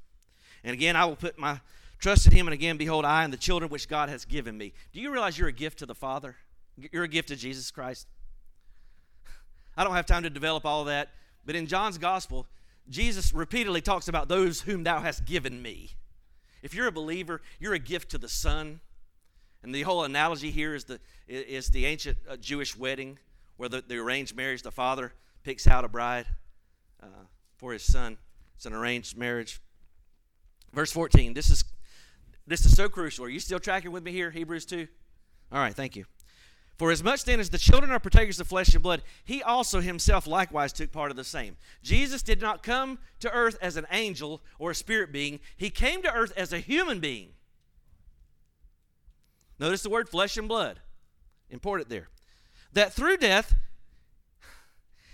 [0.62, 1.60] And again, I will put my
[1.98, 4.72] Trust in him, and again, behold, I and the children which God has given me.
[4.92, 6.37] Do you realize you're a gift to the Father?
[6.92, 8.07] You're a gift to Jesus Christ.
[9.76, 11.11] I don't have time to develop all that,
[11.46, 12.46] but in John's gospel,
[12.88, 15.90] Jesus repeatedly talks about those whom thou hast given me.
[16.62, 18.80] If you're a believer, you're a gift to the Son.
[19.62, 23.18] And the whole analogy here is the, is the ancient uh, Jewish wedding
[23.57, 26.26] where the, the arranged marriage, the father picks out a bride
[27.02, 27.07] uh,
[27.57, 28.18] for his son.
[28.57, 29.61] It's an arranged marriage.
[30.72, 31.64] Verse 14, this is
[32.46, 33.24] this is so crucial.
[33.24, 34.87] Are you still tracking with me here, Hebrews 2?
[35.52, 36.04] All right, thank you.
[36.76, 39.80] For as much then as the children are partakers of flesh and blood, he also
[39.80, 41.57] himself likewise took part of the same.
[41.83, 46.02] Jesus did not come to earth as an angel or a spirit being, he came
[46.02, 47.31] to earth as a human being.
[49.60, 50.81] Notice the word flesh and blood.
[51.48, 52.08] Important there.
[52.73, 53.54] That through death,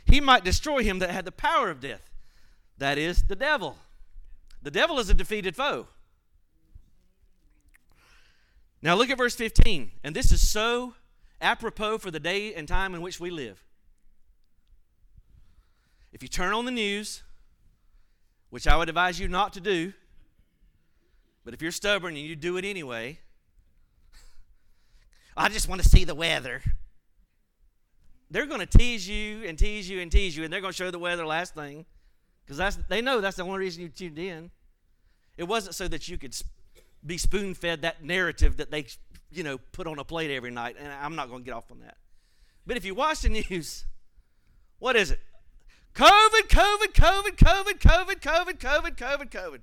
[0.07, 2.09] he might destroy him that had the power of death.
[2.78, 3.76] That is, the devil.
[4.62, 5.88] The devil is a defeated foe.
[8.82, 9.90] Now look at verse 15.
[10.02, 10.94] And this is so
[11.40, 13.64] apropos for the day and time in which we live.
[16.12, 17.22] If you turn on the news,
[18.50, 19.92] which I would advise you not to do,
[21.44, 23.18] but if you're stubborn and you do it anyway,
[25.36, 26.62] I just want to see the weather.
[28.30, 30.76] they're going to tease you and tease you and tease you, and they're going to
[30.76, 31.86] show the weather last thing
[32.44, 34.50] because they know that's the only reason you tuned in.
[35.36, 36.34] It wasn't so that you could
[37.05, 38.86] be spoon fed that narrative that they,
[39.30, 40.76] you know, put on a plate every night.
[40.78, 41.96] And I'm not going to get off on that.
[42.66, 43.84] But if you watch the news,
[44.78, 45.20] what is it?
[45.94, 49.61] COVID, COVID, COVID, COVID, COVID, COVID, COVID, COVID, COVID.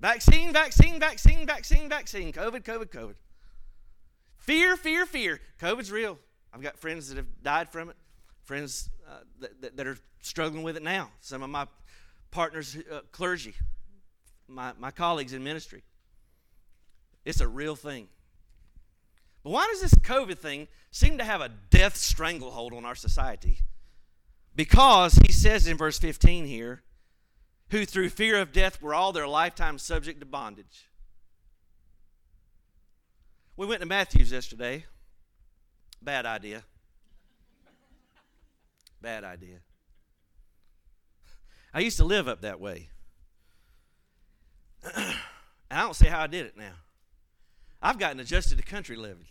[0.00, 2.32] Vaccine, vaccine, vaccine, vaccine, vaccine.
[2.32, 3.14] COVID, COVID, COVID.
[4.38, 5.40] Fear, fear, fear.
[5.60, 6.18] COVID's real.
[6.52, 7.96] I've got friends that have died from it,
[8.42, 9.20] friends uh,
[9.60, 11.10] that, that, are struggling with it now.
[11.20, 11.66] Some of my
[12.32, 13.54] partners, uh, clergy,
[14.52, 15.82] my, my colleagues in ministry.
[17.24, 18.08] It's a real thing.
[19.42, 23.58] But why does this COVID thing seem to have a death stranglehold on our society?
[24.54, 26.82] Because he says in verse 15 here,
[27.70, 30.90] who through fear of death were all their lifetime subject to bondage.
[33.56, 34.84] We went to Matthews yesterday.
[36.00, 36.64] Bad idea.
[39.00, 39.58] Bad idea.
[41.74, 42.90] I used to live up that way.
[44.94, 45.14] and
[45.70, 46.72] I don't see how I did it now.
[47.80, 49.26] I've gotten adjusted to country living.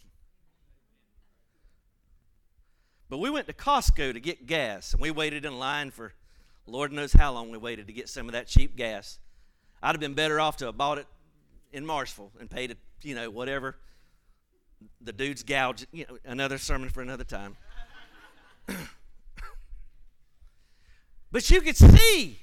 [3.09, 6.13] But we went to Costco to get gas, and we waited in line for
[6.65, 9.19] Lord knows how long we waited to get some of that cheap gas.
[9.83, 11.07] I'd have been better off to have bought it
[11.73, 13.75] in Marshville and paid it, you know, whatever.
[15.01, 17.57] The dude's gouge, you know, another sermon for another time.
[21.31, 22.39] but you could see,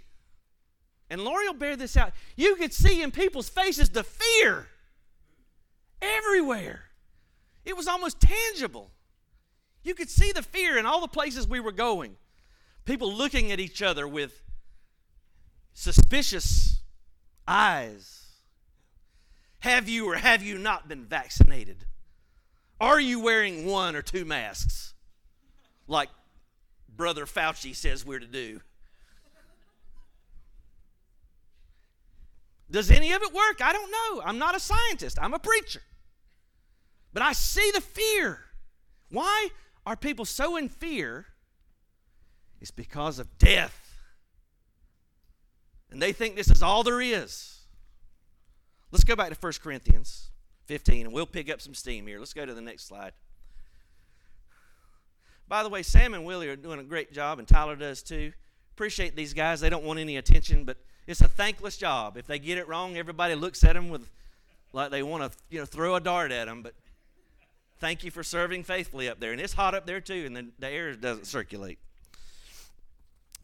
[1.11, 4.69] and Lori will bear this out, you could see in people's faces the fear
[6.03, 6.85] everywhere.
[7.65, 8.91] It was almost tangible.
[9.83, 12.17] You could see the fear in all the places we were going.
[12.85, 14.43] People looking at each other with
[15.73, 16.81] suspicious
[17.47, 18.27] eyes.
[19.61, 21.85] Have you or have you not been vaccinated?
[22.81, 24.95] Are you wearing one or two masks?
[25.87, 26.11] Like
[26.95, 28.61] Brother Fauci says we're to do.
[32.71, 33.61] Does any of it work?
[33.63, 34.23] I don't know.
[34.25, 35.83] I'm not a scientist, I'm a preacher.
[37.13, 38.41] But I see the fear.
[39.11, 39.49] Why
[39.87, 41.27] are people so in fear?
[42.61, 43.97] It's because of death.
[45.91, 47.61] And they think this is all there is.
[48.91, 50.31] Let's go back to 1 Corinthians
[50.67, 52.19] 15 and we'll pick up some steam here.
[52.19, 53.13] Let's go to the next slide.
[55.49, 58.33] By the way, Sam and Willie are doing a great job, and Tyler does too.
[58.75, 59.61] Appreciate these guys.
[59.61, 60.77] They don't want any attention, but
[61.09, 62.19] it's a thankless job.
[62.19, 64.07] If they get it wrong, everybody looks at them with
[64.75, 66.63] like they want to, you know, throw a dart at them.
[66.63, 66.75] But
[67.79, 70.47] thank you for serving faithfully up there, and it's hot up there too, and the,
[70.59, 71.79] the air doesn't circulate.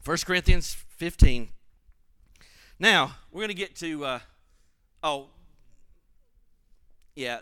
[0.05, 1.49] 1 Corinthians 15.
[2.77, 4.19] Now, we're going to get to, uh,
[5.01, 5.29] oh,
[7.15, 7.39] yeah,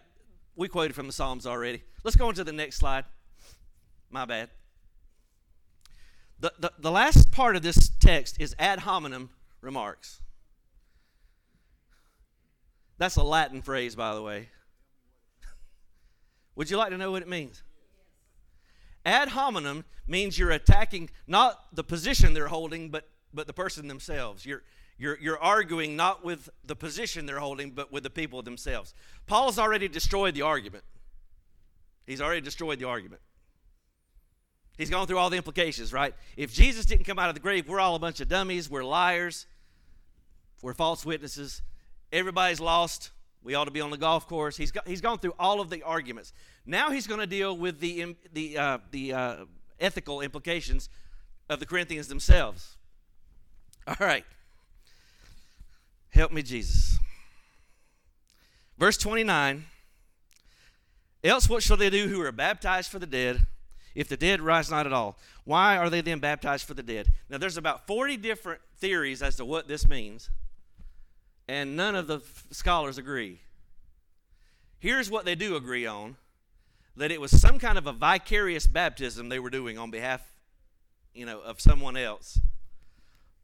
[0.55, 1.83] we quoted from the Psalms already.
[2.05, 3.03] Let's go on to the next slide.
[4.09, 4.49] My bad.
[6.39, 9.29] The, the, the last part of this text is ad hominem
[9.63, 10.21] remarks.
[12.97, 14.49] That's a Latin phrase, by the way.
[16.55, 17.63] Would you like to know what it means?
[19.05, 24.45] Ad hominem means you're attacking not the position they're holding, but, but the person themselves.
[24.45, 24.63] You're,
[24.97, 28.93] you're, you're arguing not with the position they're holding, but with the people themselves.
[29.27, 30.83] Paul's already destroyed the argument.
[32.05, 33.21] He's already destroyed the argument.
[34.77, 36.15] He's gone through all the implications, right?
[36.35, 38.83] If Jesus didn't come out of the grave, we're all a bunch of dummies, we're
[38.83, 39.45] liars,
[40.63, 41.61] we're false witnesses,
[42.11, 43.11] everybody's lost,
[43.43, 44.55] we ought to be on the golf course.
[44.55, 46.31] He's, got, he's gone through all of the arguments.
[46.65, 49.35] Now he's going to deal with the, the, uh, the uh,
[49.79, 50.89] ethical implications
[51.49, 52.77] of the Corinthians themselves.
[53.85, 54.25] All right.
[56.09, 56.97] Help me, Jesus.
[58.77, 59.65] Verse 29
[61.23, 63.39] Else what shall they do who are baptized for the dead,
[63.95, 65.17] if the dead rise not at all?
[65.45, 67.13] Why are they then baptized for the dead?
[67.29, 70.29] Now, there's about 40 different theories as to what this means,
[71.47, 72.21] and none of the
[72.51, 73.41] scholars agree.
[74.79, 76.17] Here's what they do agree on
[76.95, 80.21] that it was some kind of a vicarious baptism they were doing on behalf,
[81.13, 82.39] you know, of someone else.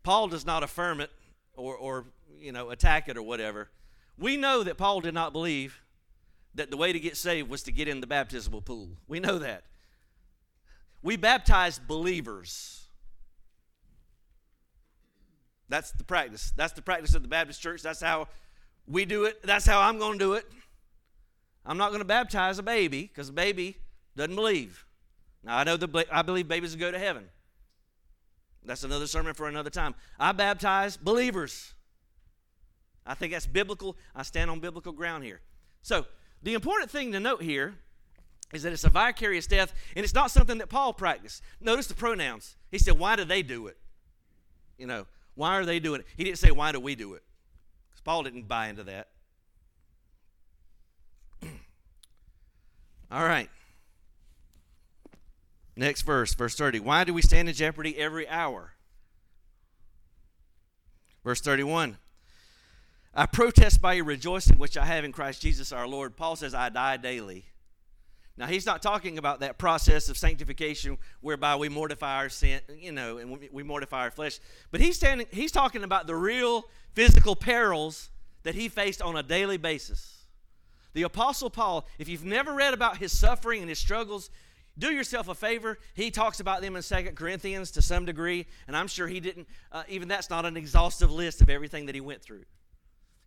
[0.03, 1.09] Paul does not affirm it
[1.55, 2.05] or, or
[2.39, 3.69] you know, attack it or whatever.
[4.17, 5.81] We know that Paul did not believe
[6.55, 8.89] that the way to get saved was to get in the baptismal pool.
[9.07, 9.63] We know that.
[11.01, 12.87] We baptize believers.
[15.69, 16.51] That's the practice.
[16.55, 17.81] That's the practice of the Baptist church.
[17.81, 18.27] That's how
[18.87, 19.41] we do it.
[19.43, 20.45] That's how I'm going to do it.
[21.65, 23.77] I'm not going to baptize a baby because a baby
[24.15, 24.85] doesn't believe.
[25.43, 27.25] Now, I know the, I believe babies will go to heaven.
[28.65, 29.95] That's another sermon for another time.
[30.19, 31.73] I baptize believers.
[33.05, 33.95] I think that's biblical.
[34.15, 35.41] I stand on biblical ground here.
[35.81, 36.05] So,
[36.41, 37.75] the important thing to note here
[38.53, 41.41] is that it's a vicarious death, and it's not something that Paul practiced.
[41.61, 42.57] Notice the pronouns.
[42.71, 43.77] He said, Why do they do it?
[44.77, 45.05] You know,
[45.39, 46.07] why are they doing it?
[46.17, 47.23] He didn't say, Why do we do it?
[47.89, 49.07] Because Paul didn't buy into that.
[53.09, 53.49] All right.
[55.77, 56.81] Next verse, verse 30.
[56.81, 58.73] Why do we stand in jeopardy every hour?
[61.23, 61.97] Verse 31.
[63.15, 66.17] I protest by your rejoicing, which I have in Christ Jesus our Lord.
[66.17, 67.45] Paul says, I die daily.
[68.37, 72.93] Now, he's not talking about that process of sanctification whereby we mortify our sin, you
[72.93, 74.39] know, and we, mortify our flesh.
[74.71, 78.09] But he's, standing, he's talking about the real physical perils
[78.43, 80.25] that he faced on a daily basis.
[80.93, 84.29] The Apostle Paul, if you've never read about his suffering and his struggles,
[84.77, 85.77] do yourself a favor.
[85.93, 89.47] He talks about them in Second Corinthians to some degree, and I'm sure he didn't,
[89.73, 92.45] uh, even that's not an exhaustive list of everything that he went through.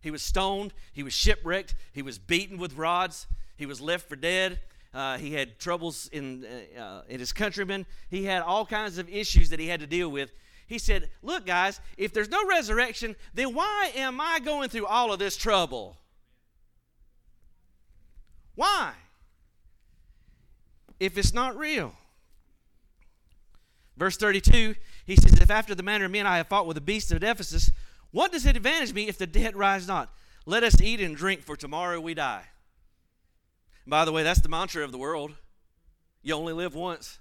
[0.01, 4.15] He was stoned, he was shipwrecked, he was beaten with rods, he was left for
[4.15, 4.59] dead,
[4.93, 7.85] uh, he had troubles in, uh, uh, in his countrymen.
[8.09, 10.31] He had all kinds of issues that he had to deal with.
[10.67, 15.11] He said, Look, guys, if there's no resurrection, then why am I going through all
[15.11, 15.97] of this trouble?
[18.55, 18.93] Why?
[20.99, 21.93] If it's not real.
[23.97, 24.75] Verse 32,
[25.05, 27.23] he says, If after the manner of men I have fought with the beasts of
[27.23, 27.71] Ephesus,
[28.11, 30.13] what does it advantage me if the dead rise not?
[30.45, 32.43] Let us eat and drink, for tomorrow we die.
[33.85, 35.33] By the way, that's the mantra of the world.
[36.21, 37.19] You only live once.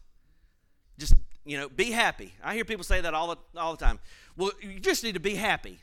[0.98, 2.34] Just, you know, be happy.
[2.42, 3.98] I hear people say that all the, all the time.
[4.36, 5.80] Well, you just need to be happy.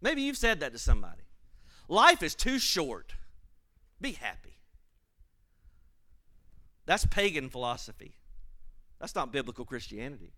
[0.00, 1.22] Maybe you've said that to somebody.
[1.88, 3.14] Life is too short.
[4.00, 4.56] Be happy.
[6.86, 8.14] That's pagan philosophy.
[8.98, 10.32] That's not biblical Christianity.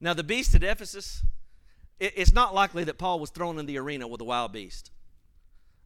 [0.00, 1.22] Now, the beast at Ephesus,
[2.00, 4.90] it's not likely that Paul was thrown in the arena with a wild beast.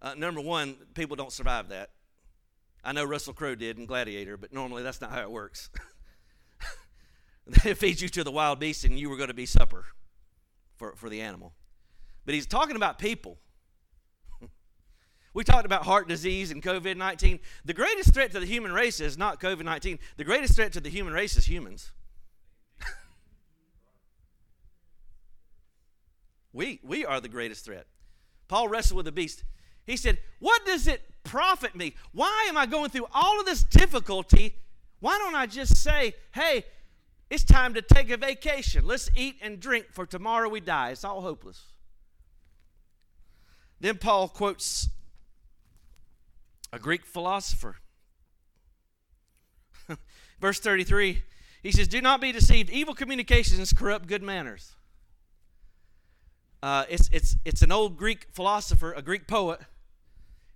[0.03, 1.91] Uh, number one, people don't survive that.
[2.83, 5.71] I know Russell Crowe did in Gladiator, but normally that's not how it works.
[7.47, 9.85] they feed you to the wild beast and you were going to be supper
[10.77, 11.53] for, for the animal.
[12.25, 13.39] But he's talking about people.
[15.35, 17.39] we talked about heart disease and COVID 19.
[17.65, 20.81] The greatest threat to the human race is not COVID 19, the greatest threat to
[20.81, 21.93] the human race is humans.
[26.53, 27.87] we, we are the greatest threat.
[28.49, 29.45] Paul wrestled with the beast.
[29.87, 31.95] He said, What does it profit me?
[32.13, 34.55] Why am I going through all of this difficulty?
[35.01, 36.65] Why don't I just say, Hey,
[37.31, 38.87] it's time to take a vacation.
[38.87, 40.91] Let's eat and drink, for tomorrow we die.
[40.91, 41.63] It's all hopeless.
[43.81, 44.89] Then Paul quotes
[46.73, 47.77] a Greek philosopher.
[50.41, 51.23] Verse 33,
[51.63, 52.71] he says, Do not be deceived.
[52.71, 54.77] Evil communications corrupt good manners.
[56.63, 59.61] Uh, it's, it's, it's an old Greek philosopher, a Greek poet,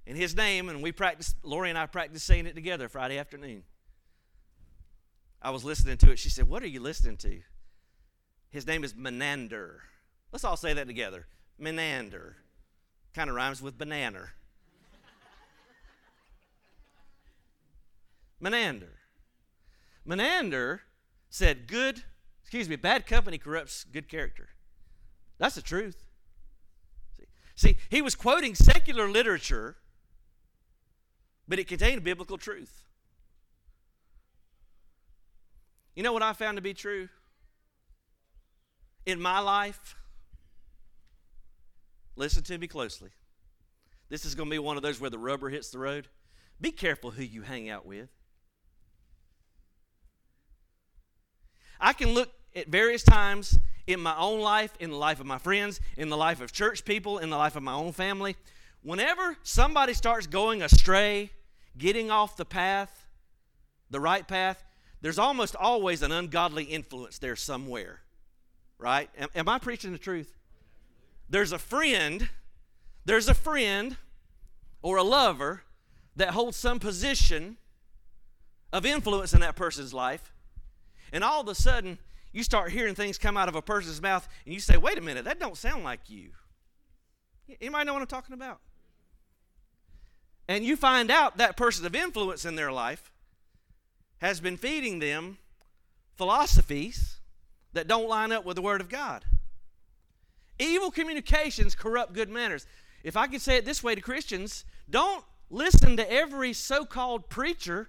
[0.06, 3.64] in his name, and we practiced, Lori and I practiced saying it together Friday afternoon.
[5.42, 6.18] I was listening to it.
[6.18, 7.40] She said, What are you listening to?
[8.50, 9.82] His name is Menander.
[10.32, 11.26] Let's all say that together.
[11.58, 12.36] Menander.
[13.14, 14.28] Kind of rhymes with banana.
[18.40, 18.94] Menander.
[20.04, 20.82] Menander
[21.28, 22.02] said, Good,
[22.42, 24.50] excuse me, bad company corrupts good character.
[25.38, 26.06] That's the truth.
[27.56, 29.76] See, See he was quoting secular literature
[31.48, 32.82] but it contained biblical truth.
[35.94, 37.08] You know what I found to be true?
[39.06, 39.96] In my life,
[42.16, 43.10] listen to me closely.
[44.08, 46.08] This is going to be one of those where the rubber hits the road.
[46.60, 48.08] Be careful who you hang out with.
[51.80, 55.38] I can look at various times in my own life, in the life of my
[55.38, 58.36] friends, in the life of church people, in the life of my own family.
[58.82, 61.30] Whenever somebody starts going astray,
[61.78, 63.06] getting off the path,
[63.90, 64.64] the right path,
[65.00, 68.00] there's almost always an ungodly influence there somewhere.
[68.78, 69.08] Right?
[69.18, 70.36] Am, am I preaching the truth?
[71.28, 72.28] There's a friend,
[73.04, 73.96] there's a friend
[74.82, 75.62] or a lover
[76.14, 77.56] that holds some position
[78.72, 80.32] of influence in that person's life,
[81.12, 81.98] and all of a sudden
[82.32, 85.00] you start hearing things come out of a person's mouth, and you say, "Wait a
[85.00, 86.32] minute, that don't sound like you."
[87.60, 88.60] Anybody know what I'm talking about?
[90.48, 93.10] And you find out that person of influence in their life
[94.18, 95.38] has been feeding them
[96.16, 97.18] philosophies
[97.72, 99.24] that don't line up with the Word of God.
[100.58, 102.66] Evil communications corrupt good manners.
[103.02, 107.28] If I could say it this way to Christians, don't listen to every so called
[107.28, 107.88] preacher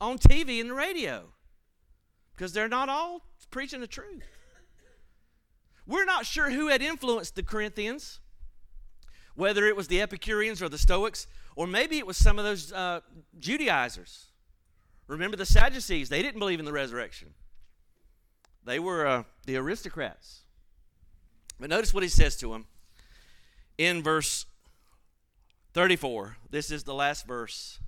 [0.00, 1.24] on TV and the radio
[2.34, 4.22] because they're not all preaching the truth.
[5.86, 8.20] We're not sure who had influenced the Corinthians,
[9.34, 11.26] whether it was the Epicureans or the Stoics
[11.58, 13.00] Or maybe it was some of those uh,
[13.40, 14.26] Judaizers.
[15.08, 16.08] Remember the Sadducees?
[16.08, 17.34] They didn't believe in the resurrection,
[18.64, 20.42] they were uh, the aristocrats.
[21.58, 22.66] But notice what he says to them
[23.76, 24.46] in verse
[25.74, 26.36] 34.
[26.48, 27.80] This is the last verse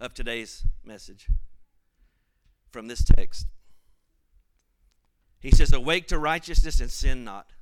[0.00, 1.28] of today's message
[2.72, 3.46] from this text.
[5.38, 7.52] He says, Awake to righteousness and sin not.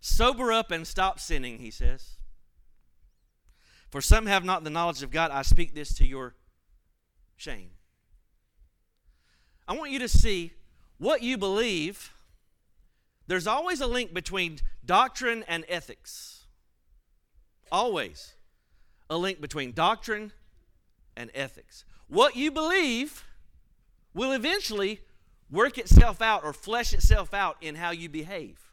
[0.00, 2.17] Sober up and stop sinning, he says.
[3.90, 5.30] For some have not the knowledge of God.
[5.30, 6.34] I speak this to your
[7.36, 7.70] shame.
[9.66, 10.52] I want you to see
[10.98, 12.12] what you believe.
[13.26, 16.46] There's always a link between doctrine and ethics.
[17.70, 18.34] Always
[19.10, 20.32] a link between doctrine
[21.16, 21.84] and ethics.
[22.08, 23.24] What you believe
[24.14, 25.00] will eventually
[25.50, 28.72] work itself out or flesh itself out in how you behave.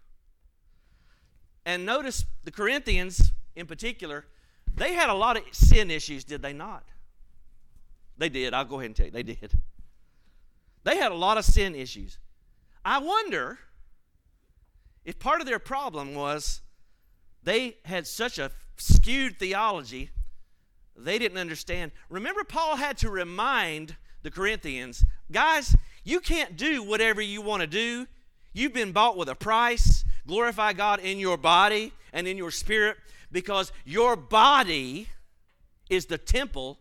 [1.65, 4.25] And notice the Corinthians in particular,
[4.75, 6.83] they had a lot of sin issues, did they not?
[8.17, 8.53] They did.
[8.53, 9.11] I'll go ahead and tell you.
[9.11, 9.53] They did.
[10.83, 12.19] They had a lot of sin issues.
[12.83, 13.59] I wonder
[15.03, 16.61] if part of their problem was
[17.43, 20.11] they had such a skewed theology,
[20.95, 21.91] they didn't understand.
[22.09, 27.67] Remember, Paul had to remind the Corinthians guys, you can't do whatever you want to
[27.67, 28.07] do.
[28.53, 30.05] You've been bought with a price.
[30.27, 32.97] Glorify God in your body and in your spirit
[33.35, 35.09] because your body
[35.89, 36.79] is the temple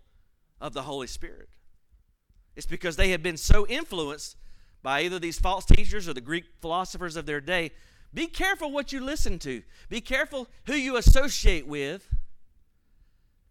[0.60, 1.48] of the Holy Spirit.
[2.54, 4.36] It's because they had been so influenced
[4.80, 7.72] by either these false teachers or the Greek philosophers of their day.
[8.14, 12.08] Be careful what you listen to, be careful who you associate with.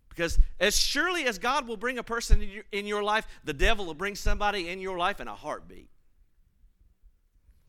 [0.07, 3.95] Because as surely as God will bring a person in your life, the devil will
[3.95, 5.89] bring somebody in your life in a heartbeat.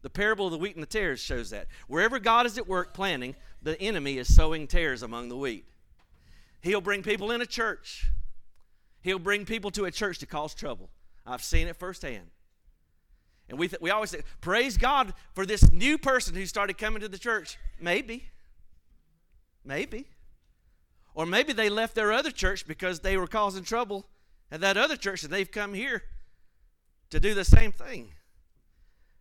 [0.05, 1.67] The parable of the wheat and the tares shows that.
[1.89, 5.65] Wherever God is at work planting, the enemy is sowing tares among the wheat.
[6.61, 8.11] He'll bring people in a church.
[9.01, 10.91] He'll bring people to a church to cause trouble.
[11.27, 12.27] I've seen it firsthand.
[13.49, 17.01] And we, th- we always say, praise God for this new person who started coming
[17.01, 17.57] to the church.
[17.81, 18.25] Maybe.
[19.65, 20.05] Maybe.
[21.15, 24.05] Or maybe they left their other church because they were causing trouble
[24.53, 26.03] at that other church and they've come here
[27.09, 28.13] to do the same thing.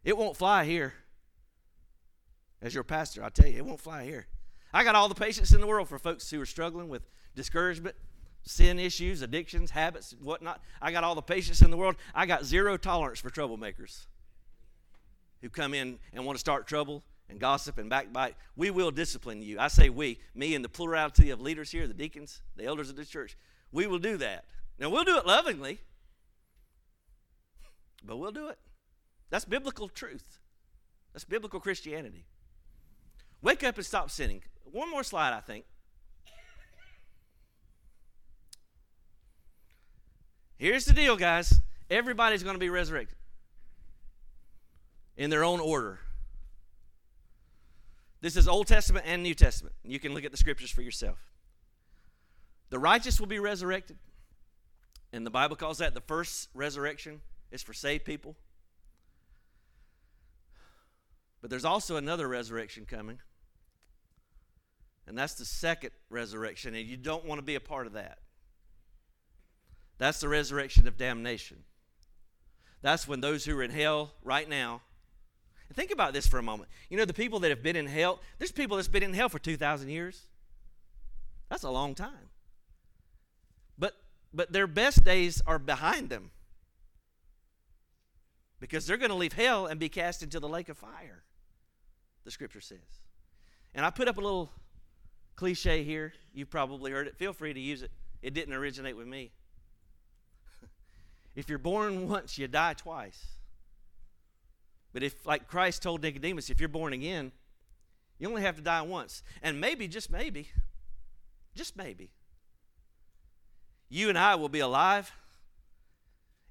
[0.04, 0.93] It won't fly here.
[2.62, 4.28] As your pastor, I tell you, it won't fly here.
[4.74, 7.04] I got all the patience in the world for folks who are struggling with
[7.36, 7.95] discouragement,
[8.43, 10.62] sin issues, addictions, habits, whatnot.
[10.82, 11.95] I got all the patience in the world.
[12.16, 14.06] I got zero tolerance for troublemakers
[15.41, 19.41] who come in and want to start trouble and gossip and backbite, we will discipline
[19.41, 19.60] you.
[19.60, 22.95] I say we, me and the plurality of leaders here, the deacons, the elders of
[22.95, 23.36] the church,
[23.72, 24.45] we will do that.
[24.80, 25.80] Now, we'll do it lovingly,
[28.06, 28.58] but we'll do it.
[29.34, 30.38] That's biblical truth.
[31.12, 32.28] That's biblical Christianity.
[33.42, 34.44] Wake up and stop sinning.
[34.72, 35.66] One more slide, I think.
[40.56, 41.52] Here's the deal, guys.
[41.90, 43.18] Everybody's going to be resurrected
[45.18, 45.98] in their own order.
[48.22, 49.74] This is Old Testament and New Testament.
[49.84, 51.18] You can look at the scriptures for yourself.
[52.70, 53.98] The righteous will be resurrected.
[55.12, 57.22] And the Bible calls that the first resurrection
[57.52, 58.36] is for saved people.
[61.44, 63.20] But there's also another resurrection coming.
[65.06, 66.74] And that's the second resurrection.
[66.74, 68.18] And you don't want to be a part of that.
[70.00, 71.58] That's the resurrection of damnation.
[72.82, 74.82] That's when those who are in hell right now
[75.74, 76.70] Think about this for a moment.
[76.89, 79.30] You know, the people that have been in hell, there's people that's been in hell
[79.30, 80.28] for 2,000 years.
[81.50, 82.30] That's a long time.
[83.78, 83.94] But,
[84.34, 86.30] but their best days are behind them
[88.60, 91.23] because they're going to leave hell and be cast into the lake of fire,
[92.24, 92.80] the scripture says.
[93.76, 94.52] And I put up a little
[95.36, 96.14] cliche here.
[96.34, 97.18] You've probably heard it.
[97.18, 97.92] Feel free to use it.
[98.22, 99.32] It didn't originate with me.
[101.36, 103.26] if you're born once, you die twice.
[104.94, 107.32] But if, like Christ told Nicodemus, if you're born again,
[108.20, 109.24] you only have to die once.
[109.42, 110.50] And maybe, just maybe,
[111.56, 112.12] just maybe,
[113.90, 115.12] you and I will be alive.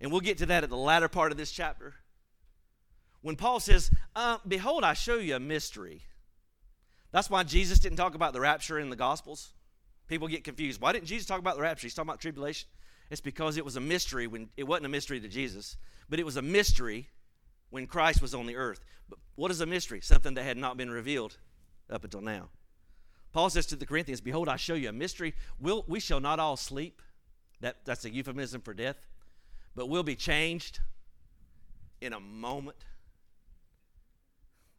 [0.01, 1.95] And we'll get to that at the latter part of this chapter.
[3.23, 6.03] When Paul says, uh, Behold, I show you a mystery.
[7.13, 9.53] That's why Jesus didn't talk about the rapture in the Gospels.
[10.09, 10.81] People get confused.
[10.81, 11.87] Why didn't Jesus talk about the rapture?
[11.87, 12.69] He's talking about tribulation.
[13.11, 15.77] It's because it was a mystery when it wasn't a mystery to Jesus,
[16.09, 17.09] but it was a mystery
[17.71, 18.81] when Christ was on the earth.
[19.09, 20.01] But what is a mystery?
[20.01, 21.37] Something that had not been revealed
[21.91, 22.49] up until now.
[23.33, 25.35] Paul says to the Corinthians, Behold, I show you a mystery.
[25.61, 27.01] We'll, we shall not all sleep.
[27.61, 28.97] That, that's a euphemism for death.
[29.75, 30.81] But we'll be changed
[32.01, 32.77] in a moment,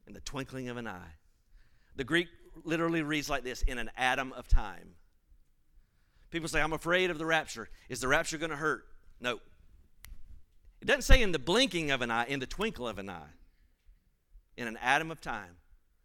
[0.07, 1.15] in the twinkling of an eye.
[1.95, 2.27] The Greek
[2.63, 4.95] literally reads like this in an atom of time.
[6.31, 7.69] People say, I'm afraid of the rapture.
[7.89, 8.85] Is the rapture going to hurt?
[9.19, 9.39] No.
[10.81, 13.31] It doesn't say in the blinking of an eye, in the twinkle of an eye,
[14.57, 15.57] in an atom of time.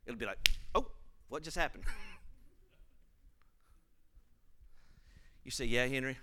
[0.06, 0.38] It'll be like,
[0.74, 0.86] oh,
[1.28, 1.84] what just happened?
[5.44, 6.18] you say, yeah, Henry,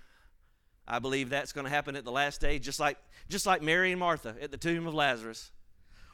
[0.86, 2.96] I believe that's going to happen at the last day, just like,
[3.28, 5.50] just like Mary and Martha at the tomb of Lazarus.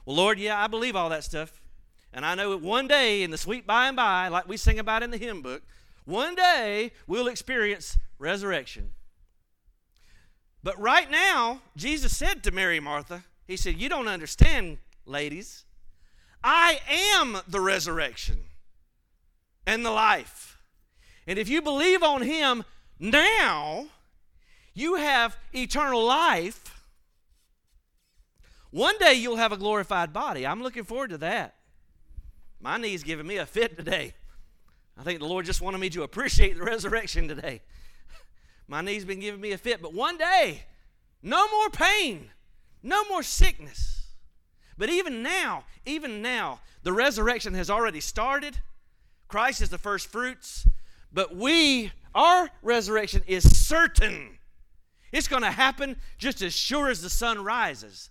[0.05, 1.61] Well, Lord, yeah, I believe all that stuff.
[2.13, 4.79] And I know that one day in the sweet by and by, like we sing
[4.79, 5.63] about in the hymn book,
[6.05, 8.91] one day we'll experience resurrection.
[10.63, 15.65] But right now, Jesus said to Mary Martha, He said, You don't understand, ladies.
[16.43, 16.79] I
[17.15, 18.43] am the resurrection
[19.65, 20.57] and the life.
[21.25, 22.63] And if you believe on Him
[22.99, 23.87] now,
[24.73, 26.62] you have eternal life.
[28.73, 30.47] One day you'll have a glorified body.
[30.47, 31.53] I'm looking forward to that.
[32.59, 34.15] My knee's giving me a fit today.
[34.97, 37.61] I think the Lord just wanted me to appreciate the resurrection today.
[38.67, 40.63] My knee's been giving me a fit, but one day,
[41.21, 42.31] no more pain,
[42.81, 44.07] no more sickness.
[44.75, 48.57] But even now, even now, the resurrection has already started.
[49.27, 50.65] Christ is the first fruits,
[51.11, 54.39] but we, our resurrection is certain.
[55.11, 58.09] It's going to happen just as sure as the sun rises.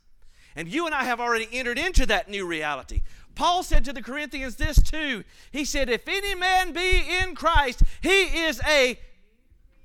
[0.55, 3.03] And you and I have already entered into that new reality.
[3.35, 5.25] Paul said to the Corinthians this too.
[5.51, 8.99] He said, If any man be in Christ, he is a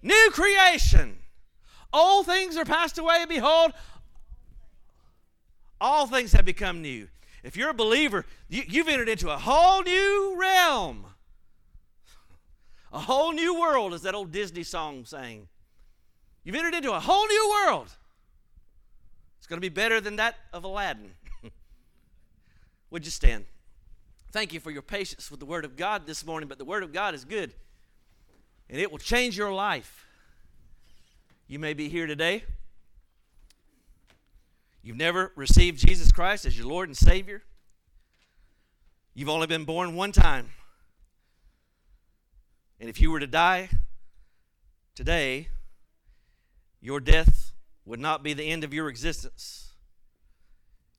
[0.01, 1.19] new creation.
[1.93, 3.71] All things are passed away, behold,
[5.79, 7.07] all things have become new.
[7.43, 11.05] If you're a believer, you, you've entered into a whole new realm,
[12.91, 15.47] a whole new world, as that old Disney song sang.
[16.43, 17.89] You've entered into a whole new world.
[19.47, 21.11] It's going to be better than that of Aladdin.
[22.91, 23.45] Would you stand?
[24.33, 26.83] Thank you for your patience with the Word of God this morning, but the Word
[26.83, 27.53] of God is good
[28.69, 30.05] and it will change your life.
[31.47, 32.43] You may be here today.
[34.83, 37.41] You've never received Jesus Christ as your Lord and Savior.
[39.13, 40.49] You've only been born one time.
[42.81, 43.69] And if you were to die
[44.93, 45.47] today,
[46.81, 47.46] your death
[47.87, 49.71] would not be the end of your existence.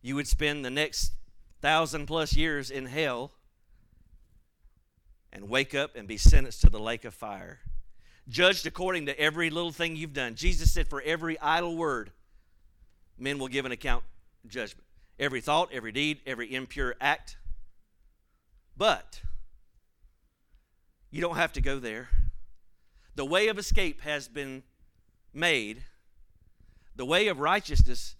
[0.00, 1.12] You would spend the next
[1.60, 3.32] thousand plus years in hell
[5.30, 7.60] and wake up and be sentenced to the lake of fire.
[8.26, 10.34] Judged according to every little thing you've done.
[10.34, 12.10] Jesus said, For every idle word,
[13.18, 14.02] men will give an account
[14.46, 14.86] judgment.
[15.18, 17.36] Every thought, every deed, every impure act.
[18.76, 19.20] But
[21.10, 22.08] you don't have to go there.
[23.14, 24.62] The way of escape has been
[25.34, 25.82] made,
[26.98, 28.16] the way of righteousness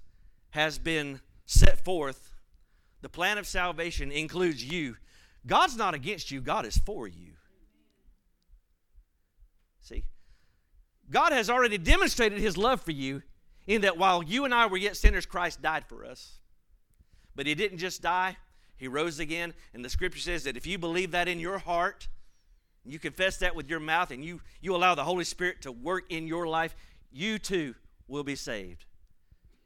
[0.51, 2.29] has been set forth
[3.01, 4.97] the plan of salvation includes you.
[5.47, 7.33] God's not against you, God is for you.
[9.81, 10.05] See?
[11.11, 13.23] God has already demonstrated his love for you
[13.67, 16.39] in that while you and I were yet sinners, Christ died for us.
[17.35, 18.37] But he didn't just die,
[18.77, 19.55] he rose again.
[19.75, 22.09] And the scripture says that if you believe that in your heart,
[22.85, 26.05] you confess that with your mouth, and you, you allow the Holy Spirit to work
[26.11, 26.75] in your life,
[27.13, 27.75] you too
[28.09, 28.85] will be saved.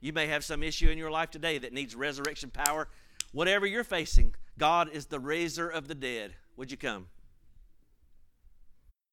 [0.00, 2.88] You may have some issue in your life today that needs resurrection power.
[3.32, 6.34] Whatever you're facing, God is the raiser of the dead.
[6.56, 7.06] Would you come?